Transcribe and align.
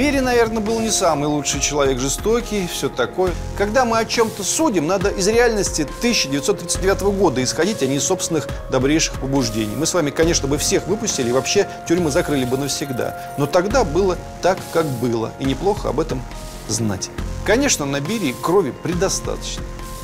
Берия, 0.00 0.22
наверное, 0.22 0.62
был 0.62 0.80
не 0.80 0.90
самый 0.90 1.26
лучший 1.26 1.60
человек, 1.60 1.98
жестокий, 1.98 2.66
все 2.66 2.88
такое. 2.88 3.34
Когда 3.58 3.84
мы 3.84 3.98
о 3.98 4.06
чем-то 4.06 4.42
судим, 4.42 4.86
надо 4.86 5.10
из 5.10 5.28
реальности 5.28 5.82
1939 5.82 7.02
года 7.18 7.44
исходить, 7.44 7.82
а 7.82 7.86
не 7.86 7.96
из 7.96 8.04
собственных 8.04 8.48
добрейших 8.70 9.20
побуждений. 9.20 9.76
Мы 9.76 9.84
с 9.84 9.92
вами, 9.92 10.08
конечно, 10.08 10.48
бы 10.48 10.56
всех 10.56 10.86
выпустили 10.86 11.28
и 11.28 11.32
вообще 11.32 11.68
тюрьмы 11.86 12.10
закрыли 12.10 12.46
бы 12.46 12.56
навсегда. 12.56 13.34
Но 13.36 13.44
тогда 13.44 13.84
было 13.84 14.16
так, 14.40 14.56
как 14.72 14.86
было, 14.86 15.32
и 15.38 15.44
неплохо 15.44 15.90
об 15.90 16.00
этом 16.00 16.22
знать. 16.66 17.10
Конечно, 17.44 17.84
на 17.84 18.00
Берии 18.00 18.34
крови 18.40 18.72
предостаточно. 18.82 19.62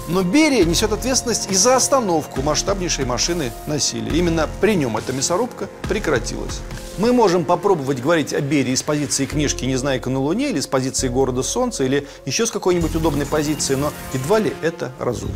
Но 0.08 0.22
Берия 0.22 0.64
несет 0.64 0.92
ответственность 0.92 1.50
и 1.50 1.54
за 1.54 1.76
остановку 1.76 2.40
масштабнейшей 2.40 3.04
машины 3.04 3.52
насилия. 3.66 4.16
Именно 4.16 4.48
при 4.60 4.76
нем 4.76 4.96
эта 4.96 5.12
мясорубка 5.12 5.68
прекратилась. 5.88 6.60
Мы 6.98 7.12
можем 7.12 7.44
попробовать 7.44 8.00
говорить 8.00 8.32
о 8.32 8.40
Берии 8.40 8.74
с 8.74 8.82
позиции 8.82 9.26
книжки 9.26 9.64
«Незнайка 9.64 10.08
на 10.08 10.20
Луне» 10.20 10.50
или 10.50 10.60
с 10.60 10.66
позиции 10.66 11.08
«Города 11.08 11.42
Солнца» 11.42 11.84
или 11.84 12.06
еще 12.24 12.46
с 12.46 12.50
какой-нибудь 12.50 12.94
удобной 12.94 13.26
позиции, 13.26 13.74
но 13.74 13.92
едва 14.14 14.38
ли 14.38 14.54
это 14.62 14.92
разумно. 14.98 15.34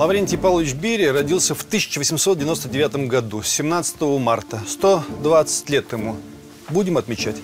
Лаврентий 0.00 0.38
Павлович 0.38 0.72
Берия 0.72 1.12
родился 1.12 1.54
в 1.54 1.60
1899 1.60 3.06
году, 3.06 3.42
17 3.42 4.00
марта. 4.18 4.58
120 4.66 5.68
лет 5.68 5.92
ему. 5.92 6.16
Будем 6.70 6.96
отмечать. 6.96 7.36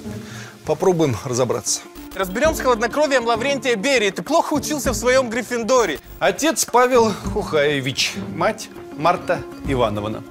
Попробуем 0.64 1.18
разобраться. 1.22 1.82
Разберем 2.14 2.54
с 2.54 2.60
хладнокровием 2.60 3.26
Лаврентия 3.26 3.76
Берии. 3.76 4.08
Ты 4.08 4.22
плохо 4.22 4.54
учился 4.54 4.92
в 4.92 4.96
своем 4.96 5.28
Гриффиндоре. 5.28 5.98
Отец 6.18 6.64
Павел 6.64 7.12
Хухаевич, 7.34 8.14
мать 8.34 8.70
Марта 8.96 9.42
Ивановна. 9.68 10.24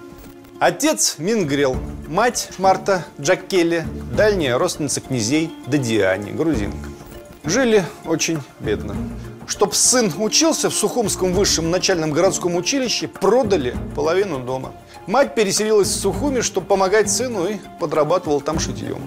Отец 0.59 1.17
Мингрел, 1.19 1.77
мать 2.07 2.49
Марта 2.57 3.05
Джакелли, 3.21 3.85
дальняя 4.17 4.57
родственница 4.57 4.99
князей 4.99 5.51
Дадиани, 5.67 6.31
грузинка. 6.31 6.89
Жили 7.43 7.85
очень 8.03 8.39
бедно. 8.61 8.95
Чтоб 9.47 9.75
сын 9.75 10.11
учился 10.17 10.69
в 10.69 10.73
Сухумском 10.73 11.33
высшем 11.33 11.69
начальном 11.69 12.11
городском 12.11 12.55
училище, 12.55 13.07
продали 13.07 13.75
половину 13.95 14.39
дома. 14.39 14.73
Мать 15.07 15.35
переселилась 15.35 15.89
в 15.89 15.99
Сухуми, 15.99 16.41
чтобы 16.41 16.65
помогать 16.67 17.11
сыну 17.11 17.47
и 17.47 17.57
подрабатывал 17.79 18.41
там 18.41 18.59
шитьем. 18.59 19.01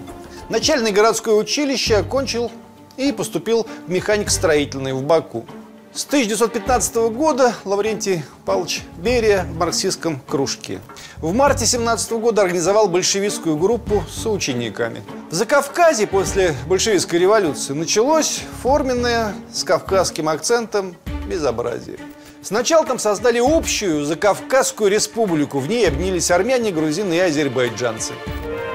Начальное 0.48 0.92
городское 0.92 1.34
училище 1.34 1.96
окончил 1.96 2.52
и 2.96 3.10
поступил 3.12 3.66
в 3.86 3.90
механик-строительный 3.90 4.92
в 4.92 5.02
Баку. 5.02 5.44
С 5.92 6.04
1915 6.04 6.96
года 7.10 7.54
Лаврентий 7.64 8.22
Павлович 8.44 8.82
Берия 8.98 9.44
в 9.44 9.56
марксистском 9.56 10.20
кружке. 10.28 10.80
В 11.20 11.34
марте 11.34 11.66
17 11.66 12.12
года 12.12 12.42
организовал 12.42 12.88
большевистскую 12.88 13.56
группу 13.56 14.04
с 14.08 14.24
учениками. 14.24 15.02
В 15.30 15.34
Закавказье 15.34 16.06
после 16.06 16.54
большевистской 16.68 17.18
революции 17.18 17.72
началось 17.72 18.42
форменное 18.62 19.34
с 19.52 19.64
кавказским 19.64 20.28
акцентом 20.28 20.94
безобразие. 21.28 21.98
Сначала 22.40 22.86
там 22.86 23.00
создали 23.00 23.40
общую 23.40 24.04
Закавказскую 24.04 24.92
республику. 24.92 25.58
В 25.58 25.68
ней 25.68 25.88
обнялись 25.88 26.30
армяне, 26.30 26.70
грузины 26.70 27.14
и 27.14 27.18
азербайджанцы. 27.18 28.12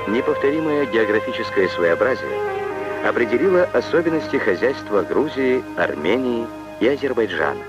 Неповторимое 0.10 0.86
географическое 0.88 1.70
своеобразие 1.70 2.28
определило 3.08 3.64
особенности 3.72 4.36
хозяйства 4.36 5.03
Грузии, 5.03 5.64
Армении 5.78 6.46
и 6.82 6.88
Азербайджана. 6.90 7.62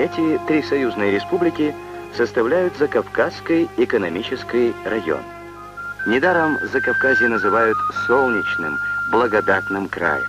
Эти 0.00 0.40
три 0.48 0.64
союзные 0.64 1.12
республики 1.12 1.76
составляют 2.16 2.74
Закавказский 2.78 3.68
экономический 3.76 4.74
район. 4.84 5.20
Недаром 6.06 6.58
Закавказье 6.72 7.28
называют 7.28 7.76
солнечным, 8.06 8.78
благодатным 9.10 9.88
краем. 9.88 10.28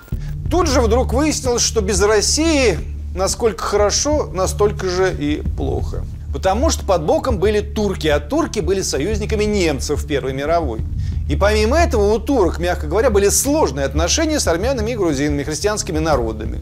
Тут 0.50 0.68
же 0.68 0.82
вдруг 0.82 1.14
выяснилось, 1.14 1.62
что 1.62 1.82
без 1.82 2.02
России 2.02 2.78
насколько 3.18 3.64
хорошо, 3.64 4.30
настолько 4.34 4.88
же 4.88 5.14
и 5.14 5.42
плохо. 5.58 6.06
Потому 6.32 6.70
что 6.70 6.86
под 6.86 7.04
боком 7.04 7.40
были 7.40 7.62
турки, 7.62 8.08
а 8.08 8.20
турки 8.20 8.60
были 8.60 8.82
союзниками 8.82 9.44
немцев 9.44 10.04
в 10.04 10.08
Первой 10.08 10.34
мировой. 10.34 10.82
И 11.30 11.36
помимо 11.36 11.78
этого 11.78 12.14
у 12.14 12.20
турок, 12.20 12.60
мягко 12.60 12.88
говоря, 12.88 13.10
были 13.10 13.30
сложные 13.30 13.86
отношения 13.86 14.40
с 14.40 14.48
армянами 14.48 14.92
и 14.92 14.96
грузинами, 14.96 15.44
христианскими 15.44 16.00
народами. 16.00 16.60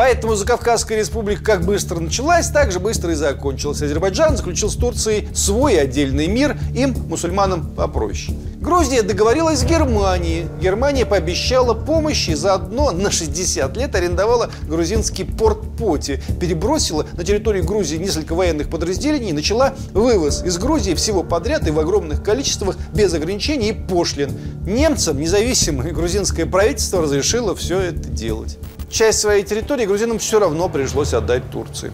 Поэтому 0.00 0.34
Закавказская 0.34 0.96
республика 0.96 1.44
как 1.44 1.66
быстро 1.66 2.00
началась, 2.00 2.48
так 2.48 2.72
же 2.72 2.80
быстро 2.80 3.12
и 3.12 3.14
закончилась. 3.14 3.82
Азербайджан 3.82 4.34
заключил 4.34 4.70
с 4.70 4.74
Турцией 4.74 5.28
свой 5.34 5.78
отдельный 5.78 6.26
мир, 6.26 6.56
им, 6.74 6.94
мусульманам, 7.06 7.74
попроще. 7.74 8.34
Грузия 8.62 9.02
договорилась 9.02 9.58
с 9.58 9.64
Германией. 9.64 10.46
Германия 10.58 11.04
пообещала 11.04 11.74
помощь 11.74 12.30
и 12.30 12.34
заодно 12.34 12.92
на 12.92 13.10
60 13.10 13.76
лет 13.76 13.94
арендовала 13.94 14.50
грузинский 14.66 15.24
порт 15.24 15.58
Поти, 15.76 16.18
перебросила 16.40 17.04
на 17.12 17.22
территорию 17.22 17.66
Грузии 17.66 17.98
несколько 17.98 18.34
военных 18.34 18.70
подразделений 18.70 19.30
и 19.30 19.34
начала 19.34 19.74
вывоз 19.92 20.42
из 20.42 20.56
Грузии 20.56 20.94
всего 20.94 21.22
подряд 21.22 21.68
и 21.68 21.70
в 21.70 21.78
огромных 21.78 22.22
количествах 22.22 22.78
без 22.94 23.12
ограничений 23.12 23.68
и 23.68 23.72
пошлин. 23.74 24.32
Немцам 24.66 25.20
независимое 25.20 25.92
грузинское 25.92 26.46
правительство 26.46 27.02
разрешило 27.02 27.54
все 27.54 27.80
это 27.80 28.08
делать 28.08 28.56
часть 28.90 29.20
своей 29.20 29.44
территории 29.44 29.86
грузинам 29.86 30.18
все 30.18 30.38
равно 30.38 30.68
пришлось 30.68 31.14
отдать 31.14 31.50
Турции. 31.50 31.92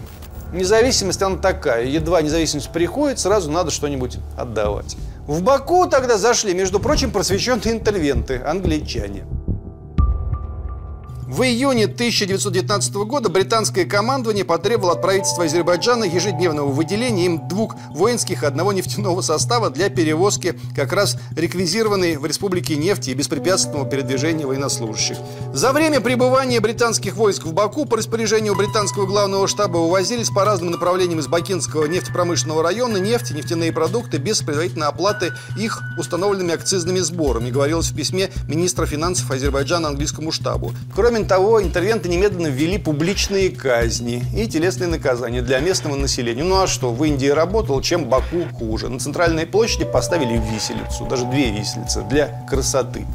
Независимость 0.53 1.21
она 1.21 1.37
такая. 1.37 1.85
Едва 1.85 2.21
независимость 2.21 2.71
приходит, 2.71 3.19
сразу 3.19 3.51
надо 3.51 3.71
что-нибудь 3.71 4.17
отдавать. 4.37 4.97
В 5.27 5.41
Баку 5.41 5.87
тогда 5.87 6.17
зашли, 6.17 6.53
между 6.53 6.79
прочим, 6.79 7.11
просвещенные 7.11 7.73
интервенты, 7.73 8.41
англичане. 8.45 9.25
В 11.27 11.41
июне 11.41 11.87
1919 11.87 12.95
года 13.05 13.27
британское 13.27 13.83
командование 13.83 14.45
потребовало 14.45 14.93
от 14.93 15.01
правительства 15.01 15.43
Азербайджана 15.43 16.05
ежедневного 16.05 16.71
выделения 16.71 17.25
им 17.25 17.49
двух 17.49 17.75
воинских 17.89 18.45
одного 18.45 18.71
нефтяного 18.71 19.19
состава 19.19 19.69
для 19.69 19.89
перевозки 19.89 20.57
как 20.73 20.93
раз 20.93 21.17
реквизированной 21.35 22.15
в 22.15 22.25
республике 22.25 22.77
нефти 22.77 23.09
и 23.09 23.13
беспрепятственного 23.13 23.85
передвижения 23.85 24.47
военнослужащих. 24.47 25.17
За 25.53 25.73
время 25.73 25.99
пребывания 25.99 26.61
британских 26.61 27.17
войск 27.17 27.43
в 27.43 27.51
Баку 27.51 27.83
по 27.83 27.97
распоряжению 27.97 28.55
британского 28.55 29.05
главного 29.05 29.49
штаба 29.49 29.79
увозились 29.79 30.29
по 30.29 30.45
разным 30.45 30.71
направлениям 30.71 31.19
из 31.19 31.27
Бакинского 31.27 31.87
нефтепромышленного 31.87 32.63
района 32.63 32.97
нефть 32.97 33.31
и 33.31 33.33
нефтяные 33.33 33.73
продукты 33.73 34.17
без 34.17 34.41
предварительной 34.43 34.87
оплаты 34.87 35.33
их 35.57 35.83
установленными 35.97 36.53
акцизными 36.53 36.99
сборами, 36.99 37.51
говорилось 37.51 37.91
в 37.91 37.95
письме 37.97 38.29
министра 38.47 38.85
финансов 38.85 39.29
Азербайджана 39.29 39.89
английскому 39.89 40.31
штабу. 40.31 40.71
Кроме 40.95 41.17
того, 41.27 41.61
интервенты 41.61 42.09
немедленно 42.09 42.47
ввели 42.47 42.77
публичные 42.77 43.49
казни 43.49 44.23
и 44.35 44.47
телесные 44.47 44.87
наказания 44.87 45.41
для 45.41 45.59
местного 45.59 45.95
населения. 45.95 46.43
Ну 46.43 46.61
а 46.61 46.67
что, 46.67 46.91
в 46.91 47.03
Индии 47.03 47.27
работал, 47.27 47.81
чем 47.81 48.05
Баку 48.05 48.45
хуже. 48.57 48.89
На 48.89 48.99
центральной 48.99 49.45
площади 49.45 49.85
поставили 49.85 50.41
виселицу, 50.51 51.05
даже 51.09 51.25
две 51.25 51.51
виселицы, 51.51 52.01
для 52.09 52.45
красоты. 52.49 53.05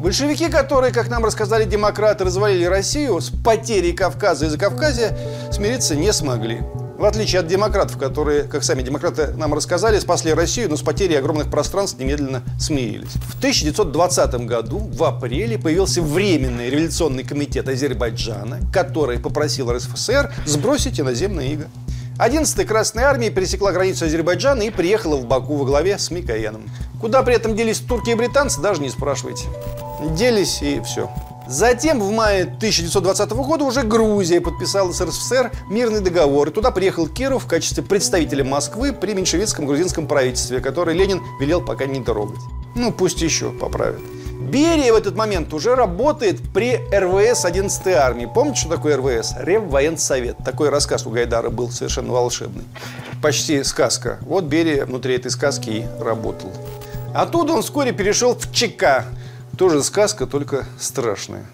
Большевики, 0.00 0.48
которые, 0.48 0.92
как 0.92 1.08
нам 1.08 1.24
рассказали 1.24 1.64
демократы, 1.64 2.24
развалили 2.24 2.64
Россию, 2.64 3.20
с 3.20 3.30
потерей 3.30 3.92
Кавказа 3.92 4.46
и 4.46 4.48
Закавказья 4.48 5.16
смириться 5.52 5.94
не 5.94 6.12
смогли. 6.12 6.60
В 7.00 7.06
отличие 7.06 7.40
от 7.40 7.46
демократов, 7.46 7.96
которые, 7.96 8.42
как 8.42 8.62
сами 8.62 8.82
демократы 8.82 9.28
нам 9.28 9.54
рассказали, 9.54 9.98
спасли 9.98 10.34
Россию, 10.34 10.68
но 10.68 10.76
с 10.76 10.82
потерей 10.82 11.18
огромных 11.18 11.50
пространств 11.50 11.98
немедленно 11.98 12.42
смирились. 12.58 13.12
В 13.26 13.38
1920 13.38 14.34
году, 14.44 14.80
в 14.80 15.02
апреле, 15.04 15.58
появился 15.58 16.02
Временный 16.02 16.68
революционный 16.68 17.24
комитет 17.24 17.70
Азербайджана, 17.70 18.58
который 18.70 19.18
попросил 19.18 19.72
РСФСР 19.72 20.30
сбросить 20.44 21.00
иноземные 21.00 21.54
иго. 21.54 21.68
11-я 22.18 22.66
Красная 22.66 23.06
Армия 23.06 23.30
пересекла 23.30 23.72
границу 23.72 24.04
Азербайджана 24.04 24.60
и 24.60 24.68
приехала 24.68 25.16
в 25.16 25.24
Баку 25.24 25.56
во 25.56 25.64
главе 25.64 25.98
с 25.98 26.10
Микояном. 26.10 26.68
Куда 27.00 27.22
при 27.22 27.34
этом 27.34 27.56
делись 27.56 27.78
турки 27.78 28.10
и 28.10 28.14
британцы, 28.14 28.60
даже 28.60 28.82
не 28.82 28.90
спрашивайте. 28.90 29.46
Делись 30.18 30.60
и 30.60 30.82
все. 30.82 31.08
Затем 31.48 32.00
в 32.00 32.10
мае 32.12 32.42
1920 32.42 33.30
года 33.32 33.64
уже 33.64 33.82
Грузия 33.82 34.40
подписала 34.40 34.92
с 34.92 35.00
РСФСР 35.00 35.50
мирный 35.68 36.00
договор. 36.00 36.48
И 36.48 36.52
туда 36.52 36.70
приехал 36.70 37.08
Киров 37.08 37.44
в 37.44 37.46
качестве 37.46 37.82
представителя 37.82 38.44
Москвы 38.44 38.92
при 38.92 39.14
меньшевистском 39.14 39.66
грузинском 39.66 40.06
правительстве, 40.06 40.60
который 40.60 40.94
Ленин 40.94 41.20
велел 41.40 41.60
пока 41.60 41.86
не 41.86 42.02
трогать. 42.02 42.40
Ну, 42.76 42.92
пусть 42.92 43.20
еще 43.20 43.50
поправят. 43.50 44.00
Берия 44.40 44.92
в 44.92 44.96
этот 44.96 45.16
момент 45.16 45.52
уже 45.52 45.74
работает 45.74 46.40
при 46.52 46.76
РВС 46.76 47.44
11-й 47.44 47.92
армии. 47.92 48.28
Помните, 48.32 48.60
что 48.60 48.70
такое 48.70 48.96
РВС? 48.96 49.34
Реввоенсовет. 49.38 50.38
Такой 50.44 50.70
рассказ 50.70 51.06
у 51.06 51.10
Гайдара 51.10 51.50
был 51.50 51.70
совершенно 51.70 52.12
волшебный. 52.12 52.64
почти 53.22 53.62
сказка. 53.64 54.18
Вот 54.22 54.44
Берия 54.44 54.86
внутри 54.86 55.14
этой 55.16 55.30
сказки 55.30 55.70
и 55.70 55.86
работал. 56.02 56.50
Оттуда 57.14 57.52
он 57.52 57.62
вскоре 57.62 57.92
перешел 57.92 58.34
в 58.34 58.52
ЧК. 58.52 59.04
Тоже 59.56 59.82
сказка, 59.82 60.26
только 60.26 60.66
страшная. 60.78 61.46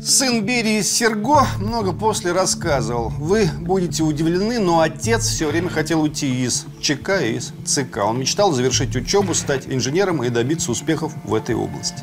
Сын 0.00 0.42
Берии 0.46 0.80
Серго 0.80 1.46
много 1.58 1.92
после 1.92 2.32
рассказывал. 2.32 3.10
Вы 3.18 3.50
будете 3.60 4.02
удивлены, 4.02 4.58
но 4.58 4.80
отец 4.80 5.26
все 5.26 5.48
время 5.48 5.68
хотел 5.68 6.00
уйти 6.00 6.44
из 6.44 6.64
ЧК 6.80 7.20
и 7.20 7.36
из 7.36 7.52
ЦК. 7.66 7.98
Он 8.06 8.18
мечтал 8.18 8.52
завершить 8.52 8.96
учебу, 8.96 9.34
стать 9.34 9.66
инженером 9.66 10.24
и 10.24 10.30
добиться 10.30 10.70
успехов 10.70 11.12
в 11.24 11.34
этой 11.34 11.54
области. 11.54 12.02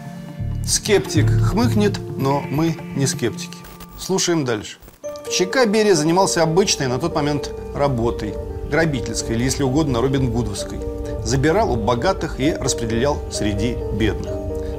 Скептик 0.63 1.29
хмыкнет, 1.29 1.99
но 2.17 2.41
мы 2.41 2.77
не 2.95 3.07
скептики. 3.07 3.57
Слушаем 3.97 4.45
дальше. 4.45 4.77
В 5.25 5.31
ЧК 5.31 5.65
Берия 5.65 5.95
занимался 5.95 6.43
обычной 6.43 6.87
на 6.87 6.99
тот 6.99 7.15
момент 7.15 7.51
работой. 7.73 8.35
Грабительской, 8.75 9.37
или, 9.37 9.45
если 9.45 9.63
угодно, 9.63 10.01
Робин 10.01 10.29
Гудовской. 10.29 10.79
Забирал 11.23 11.71
у 11.71 11.77
богатых 11.77 12.41
и 12.41 12.51
распределял 12.51 13.17
среди 13.31 13.77
бедных. 13.93 14.33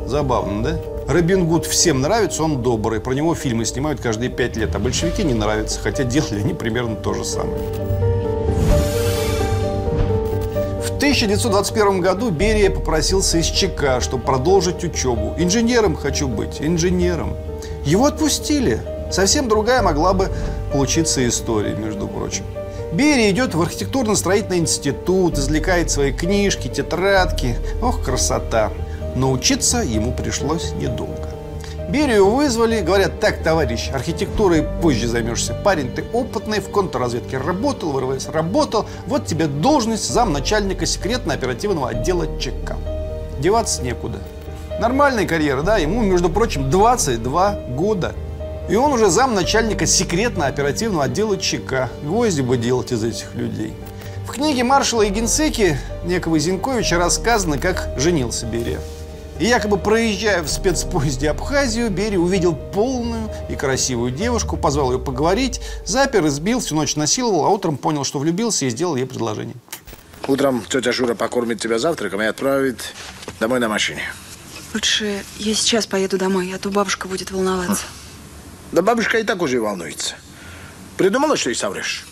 Забавно, 0.06 0.62
да? 0.62 0.78
Робин 1.08 1.46
Гуд 1.46 1.64
всем 1.64 2.02
нравится, 2.02 2.42
он 2.42 2.60
добрый. 2.60 3.00
Про 3.00 3.14
него 3.14 3.34
фильмы 3.34 3.64
снимают 3.64 4.02
каждые 4.02 4.28
пять 4.28 4.54
лет. 4.54 4.74
А 4.74 4.78
большевики 4.78 5.24
не 5.24 5.32
нравятся, 5.32 5.80
хотя 5.80 6.04
делали 6.04 6.40
они 6.40 6.52
примерно 6.52 6.94
то 6.94 7.14
же 7.14 7.24
самое. 7.24 7.58
В 10.84 10.96
1921 10.98 12.02
году 12.02 12.28
Берия 12.28 12.68
попросился 12.68 13.38
из 13.38 13.46
ЧК, 13.46 14.02
чтобы 14.02 14.24
продолжить 14.24 14.84
учебу. 14.84 15.34
Инженером 15.38 15.96
хочу 15.96 16.28
быть, 16.28 16.60
инженером. 16.60 17.32
Его 17.86 18.04
отпустили. 18.04 18.78
Совсем 19.10 19.48
другая 19.48 19.80
могла 19.80 20.12
бы 20.12 20.28
получиться 20.70 21.26
история, 21.26 21.74
между 21.74 22.06
прочим. 22.06 22.44
Берия 22.96 23.30
идет 23.30 23.54
в 23.54 23.62
архитектурно-строительный 23.62 24.58
институт, 24.58 25.38
извлекает 25.38 25.90
свои 25.90 26.12
книжки, 26.12 26.68
тетрадки. 26.68 27.56
Ох, 27.82 28.02
красота! 28.02 28.72
но 29.16 29.32
учиться 29.32 29.78
ему 29.78 30.12
пришлось 30.12 30.72
недолго. 30.72 31.28
Берию 31.88 32.28
вызвали, 32.28 32.80
говорят, 32.80 33.20
так, 33.20 33.42
товарищ, 33.42 33.90
архитектурой 33.92 34.62
позже 34.82 35.06
займешься. 35.06 35.54
Парень, 35.54 35.90
ты 35.90 36.04
опытный, 36.12 36.60
в 36.60 36.70
контрразведке 36.70 37.38
работал, 37.38 37.92
в 37.92 37.98
РВС 37.98 38.28
работал, 38.28 38.86
вот 39.06 39.26
тебе 39.26 39.46
должность 39.46 40.08
замначальника 40.08 40.84
секретно-оперативного 40.84 41.90
отдела 41.90 42.26
ЧК. 42.38 42.76
Деваться 43.38 43.82
некуда. 43.82 44.18
Нормальная 44.80 45.26
карьера, 45.26 45.62
да, 45.62 45.78
ему, 45.78 46.02
между 46.02 46.28
прочим, 46.28 46.70
22 46.70 47.52
года. 47.68 48.14
И 48.68 48.74
он 48.74 48.92
уже 48.92 49.10
замначальника 49.10 49.86
секретно-оперативного 49.86 51.04
отдела 51.04 51.36
ЧК. 51.36 51.88
Гвозди 52.02 52.40
бы 52.40 52.56
делать 52.56 52.90
из 52.92 53.04
этих 53.04 53.34
людей. 53.34 53.72
В 54.26 54.32
книге 54.32 54.64
маршала 54.64 55.02
Егенсеки 55.02 55.78
некого 56.04 56.38
Зинковича 56.38 56.98
рассказано, 56.98 57.58
как 57.58 57.88
женился 57.96 58.44
Берия. 58.44 58.80
И 59.38 59.44
якобы 59.44 59.76
проезжая 59.76 60.42
в 60.42 60.48
спецпоезде 60.48 61.30
Абхазию, 61.30 61.90
Берия 61.90 62.18
увидел 62.18 62.54
полную 62.54 63.30
и 63.48 63.54
красивую 63.54 64.10
девушку, 64.10 64.56
позвал 64.56 64.92
ее 64.92 64.98
поговорить, 64.98 65.60
запер, 65.84 66.26
избил, 66.26 66.58
всю 66.60 66.74
ночь 66.74 66.96
насиловал, 66.96 67.44
а 67.44 67.50
утром 67.50 67.76
понял, 67.76 68.02
что 68.02 68.18
влюбился 68.18 68.64
и 68.64 68.70
сделал 68.70 68.96
ей 68.96 69.06
предложение. 69.06 69.54
Утром 70.26 70.64
тетя 70.68 70.90
Жура 70.90 71.14
покормит 71.14 71.60
тебя 71.60 71.78
завтраком 71.78 72.20
и 72.22 72.24
отправит 72.24 72.94
домой 73.38 73.60
на 73.60 73.68
машине. 73.68 74.02
Лучше 74.74 75.22
я 75.38 75.54
сейчас 75.54 75.86
поеду 75.86 76.18
домой, 76.18 76.52
а 76.54 76.58
то 76.58 76.70
бабушка 76.70 77.06
будет 77.06 77.30
волноваться. 77.30 77.84
Да 78.72 78.82
бабушка 78.82 79.18
и 79.18 79.22
так 79.22 79.42
уже 79.42 79.60
волнуется. 79.60 80.16
Придумала, 80.96 81.36
что 81.36 81.50
и 81.50 81.54
соврешь? 81.54 82.06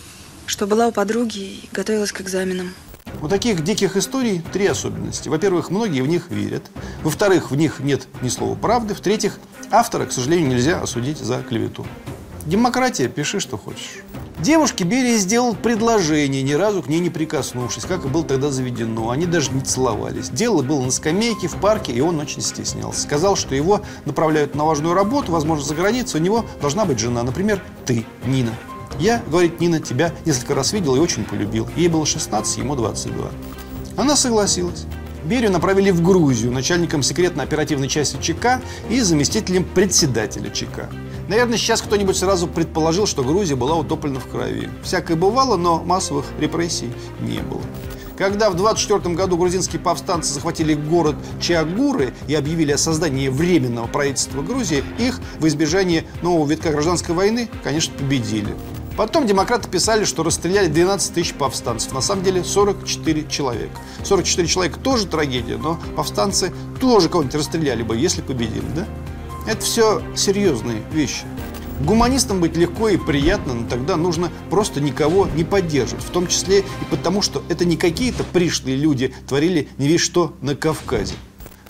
Что 0.45 0.67
была 0.67 0.87
у 0.87 0.91
подруги 0.91 1.39
и 1.39 1.69
готовилась 1.71 2.11
к 2.11 2.21
экзаменам. 2.21 2.73
У 3.21 3.27
таких 3.27 3.63
диких 3.63 3.97
историй 3.97 4.41
три 4.53 4.67
особенности. 4.67 5.29
Во-первых, 5.29 5.69
многие 5.69 6.01
в 6.01 6.07
них 6.07 6.29
верят. 6.29 6.63
Во-вторых, 7.01 7.51
в 7.51 7.55
них 7.55 7.79
нет 7.79 8.07
ни 8.21 8.29
слова 8.29 8.55
правды. 8.55 8.93
В-третьих, 8.93 9.39
автора, 9.71 10.05
к 10.05 10.11
сожалению, 10.11 10.47
нельзя 10.47 10.81
осудить 10.81 11.17
за 11.17 11.41
клевету. 11.41 11.85
Демократия, 12.45 13.07
пиши, 13.07 13.39
что 13.39 13.57
хочешь. 13.57 13.99
Девушке 14.39 14.83
Берия 14.83 15.17
сделал 15.17 15.55
предложение, 15.55 16.43
ни 16.43 16.51
разу 16.51 16.83
к 16.83 16.87
ней 16.87 16.99
не 16.99 17.09
прикоснувшись, 17.09 17.85
как 17.85 18.03
и 18.03 18.09
было 18.09 18.25
тогда 18.25 18.51
заведено. 18.51 19.09
Они 19.09 19.25
даже 19.25 19.51
не 19.51 19.61
целовались. 19.61 20.29
Дело 20.29 20.61
было 20.61 20.81
на 20.81 20.91
скамейке 20.91 21.47
в 21.47 21.55
парке, 21.55 21.93
и 21.93 22.01
он 22.01 22.19
очень 22.19 22.41
стеснялся. 22.41 23.01
Сказал, 23.01 23.37
что 23.37 23.55
его 23.55 23.81
направляют 24.03 24.53
на 24.53 24.65
важную 24.65 24.93
работу, 24.93 25.31
возможно, 25.31 25.63
за 25.63 25.73
границу. 25.73 26.17
У 26.17 26.21
него 26.21 26.45
должна 26.59 26.83
быть 26.83 26.99
жена, 26.99 27.23
например, 27.23 27.63
ты, 27.85 28.05
Нина. 28.25 28.51
Я, 28.99 29.21
говорит 29.27 29.61
Нина, 29.61 29.79
тебя 29.79 30.13
несколько 30.25 30.53
раз 30.53 30.73
видел 30.73 30.95
и 30.95 30.99
очень 30.99 31.23
полюбил. 31.23 31.69
Ей 31.77 31.87
было 31.87 32.05
16, 32.05 32.57
ему 32.57 32.75
22. 32.75 33.29
Она 33.95 34.17
согласилась. 34.17 34.85
Берию 35.23 35.51
направили 35.51 35.91
в 35.91 36.03
Грузию 36.03 36.51
начальником 36.51 37.01
секретно-оперативной 37.01 37.87
части 37.87 38.21
ЧК 38.21 38.61
и 38.89 38.99
заместителем 38.99 39.63
председателя 39.63 40.49
ЧК. 40.49 40.89
Наверное, 41.27 41.57
сейчас 41.57 41.81
кто-нибудь 41.81 42.15
сразу 42.15 42.47
предположил, 42.47 43.07
что 43.07 43.23
Грузия 43.23 43.55
была 43.55 43.75
утоплена 43.75 44.19
в 44.19 44.27
крови. 44.27 44.69
Всякое 44.83 45.17
бывало, 45.17 45.57
но 45.57 45.83
массовых 45.83 46.25
репрессий 46.39 46.91
не 47.19 47.39
было. 47.39 47.61
Когда 48.17 48.49
в 48.49 48.55
24 48.55 49.13
году 49.13 49.35
грузинские 49.35 49.81
повстанцы 49.81 50.33
захватили 50.33 50.73
город 50.73 51.15
Чиагуры 51.41 52.13
и 52.27 52.35
объявили 52.35 52.71
о 52.71 52.77
создании 52.77 53.27
временного 53.27 53.87
правительства 53.87 54.41
Грузии, 54.41 54.83
их 54.99 55.19
в 55.39 55.47
избежание 55.47 56.05
нового 56.21 56.47
витка 56.49 56.71
гражданской 56.71 57.13
войны, 57.13 57.49
конечно, 57.63 57.93
победили. 57.97 58.55
Потом 58.95 59.27
демократы 59.27 59.67
писали, 59.67 60.05
что 60.05 60.23
расстреляли 60.23 60.67
12 60.67 61.13
тысяч 61.13 61.33
повстанцев. 61.33 61.91
На 61.91 61.99
самом 61.99 62.23
деле 62.23 62.45
44 62.45 63.27
человека. 63.27 63.77
44 64.03 64.47
человека 64.47 64.79
тоже 64.79 65.07
трагедия, 65.07 65.57
но 65.57 65.77
повстанцы 65.97 66.53
тоже 66.79 67.09
кого-нибудь 67.09 67.35
расстреляли 67.35 67.83
бы, 67.83 67.97
если 67.97 68.21
победили, 68.21 68.63
да? 68.73 68.85
Это 69.47 69.61
все 69.61 70.01
серьезные 70.15 70.81
вещи. 70.91 71.25
Гуманистам 71.81 72.39
быть 72.39 72.55
легко 72.55 72.89
и 72.89 72.97
приятно, 72.97 73.53
но 73.53 73.67
тогда 73.67 73.97
нужно 73.97 74.31
просто 74.49 74.79
никого 74.79 75.27
не 75.35 75.43
поддерживать. 75.43 76.03
В 76.03 76.09
том 76.09 76.27
числе 76.27 76.59
и 76.59 76.85
потому, 76.89 77.21
что 77.21 77.43
это 77.49 77.65
не 77.65 77.75
какие-то 77.77 78.23
пришлые 78.23 78.77
люди 78.77 79.13
творили 79.27 79.67
не 79.77 79.87
весь 79.87 80.01
что 80.01 80.33
на 80.41 80.55
Кавказе. 80.55 81.15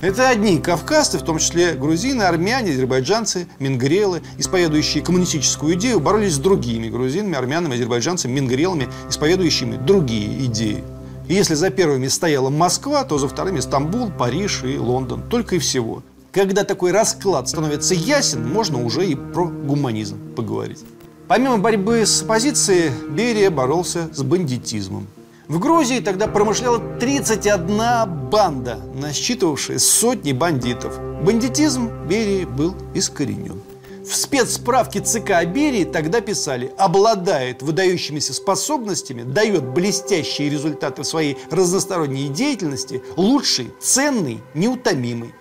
Это 0.01 0.30
одни 0.30 0.60
кавказцы, 0.60 1.18
в 1.18 1.24
том 1.24 1.39
числе 1.39 1.74
грузины, 1.74 2.24
армяне, 2.24 2.72
азербайджанцы, 2.72 3.48
мингрелы, 3.60 4.22
исповедующие 4.38 5.04
коммунистическую 5.04 5.74
идею, 5.75 6.00
боролись 6.00 6.33
с 6.33 6.38
другими 6.38 6.89
грузинами, 6.89 7.36
армянами, 7.36 7.75
азербайджанцами, 7.75 8.34
мингрелами, 8.34 8.89
исповедующими 9.10 9.77
другие 9.77 10.46
идеи. 10.46 10.84
И 11.27 11.34
если 11.34 11.55
за 11.55 11.72
первыми 11.72 12.08
стояла 12.08 12.50
Москва, 12.50 13.03
то 13.03 13.17
за 13.17 13.27
вторыми 13.27 13.62
Стамбул, 13.62 14.12
Париж 14.12 14.63
и 14.63 14.77
Лондон. 14.77 15.24
Только 15.27 15.55
и 15.55 15.60
всего. 15.60 16.03
Когда 16.36 16.65
такой 16.65 16.92
расклад 16.92 17.48
становится 17.48 17.94
ясен, 17.94 18.46
можно 18.46 18.84
уже 18.84 19.08
и 19.08 19.15
про 19.15 19.46
гуманизм 19.46 20.20
поговорить. 20.36 20.84
Помимо 21.30 21.60
борьбы 21.60 22.06
с 22.06 22.24
оппозицией, 22.24 22.92
Берия 23.10 23.50
боролся 23.50 24.10
с 24.13 24.22
бандитизмом. 24.22 25.08
В 25.48 25.60
Грузии 25.60 26.01
тогда 26.01 26.27
промышляла 26.27 26.80
31 27.00 28.30
банда, 28.30 28.82
насчитывавшая 28.96 29.80
сотни 29.80 30.34
бандитов. 30.34 31.00
Бандитизм 31.24 31.89
Берии 32.06 32.44
был 32.44 32.75
искоренен. 32.94 33.62
В 34.04 34.13
спецсправке 34.13 35.00
ЦК 35.00 35.46
Берии 35.46 35.86
тогда 35.86 36.20
писали 36.20 36.74
«обладает 36.77 37.62
выдающимися 37.62 38.34
способностями, 38.34 39.24
дает 39.24 39.63
блестящие 39.63 40.50
результаты 40.50 41.04
в 41.04 41.08
своей 41.08 41.38
разносторонней 41.50 42.27
деятельности, 42.27 43.01
лучший, 43.15 43.72
ценный, 43.80 44.42
неутомимый». 44.54 45.34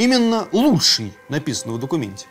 Именно 0.00 0.48
«лучший» 0.52 1.12
написано 1.28 1.74
в 1.74 1.78
документе. 1.78 2.24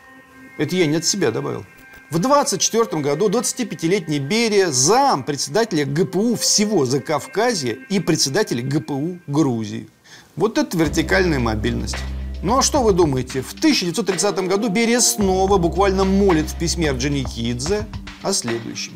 Это 0.58 0.74
я 0.74 0.86
не 0.86 0.96
от 0.96 1.04
себя 1.04 1.30
добавил. 1.30 1.64
В 2.10 2.18
24 2.18 3.00
году 3.00 3.28
25-летний 3.28 4.18
Берия 4.18 4.72
зам 4.72 5.22
председателя 5.22 5.84
ГПУ 5.84 6.34
всего 6.34 6.84
Закавказья 6.84 7.78
и 7.88 8.00
председателя 8.00 8.60
ГПУ 8.60 9.20
Грузии. 9.28 9.88
Вот 10.34 10.58
это 10.58 10.76
вертикальная 10.76 11.38
мобильность. 11.38 11.94
Ну 12.42 12.58
а 12.58 12.62
что 12.62 12.82
вы 12.82 12.92
думаете? 12.92 13.40
В 13.40 13.52
1930 13.52 14.48
году 14.48 14.68
Берия 14.68 14.98
снова 14.98 15.56
буквально 15.56 16.02
молит 16.02 16.50
в 16.50 16.58
письме 16.58 16.90
Орджоникидзе 16.90 17.86
о 18.22 18.32
следующем. 18.32 18.94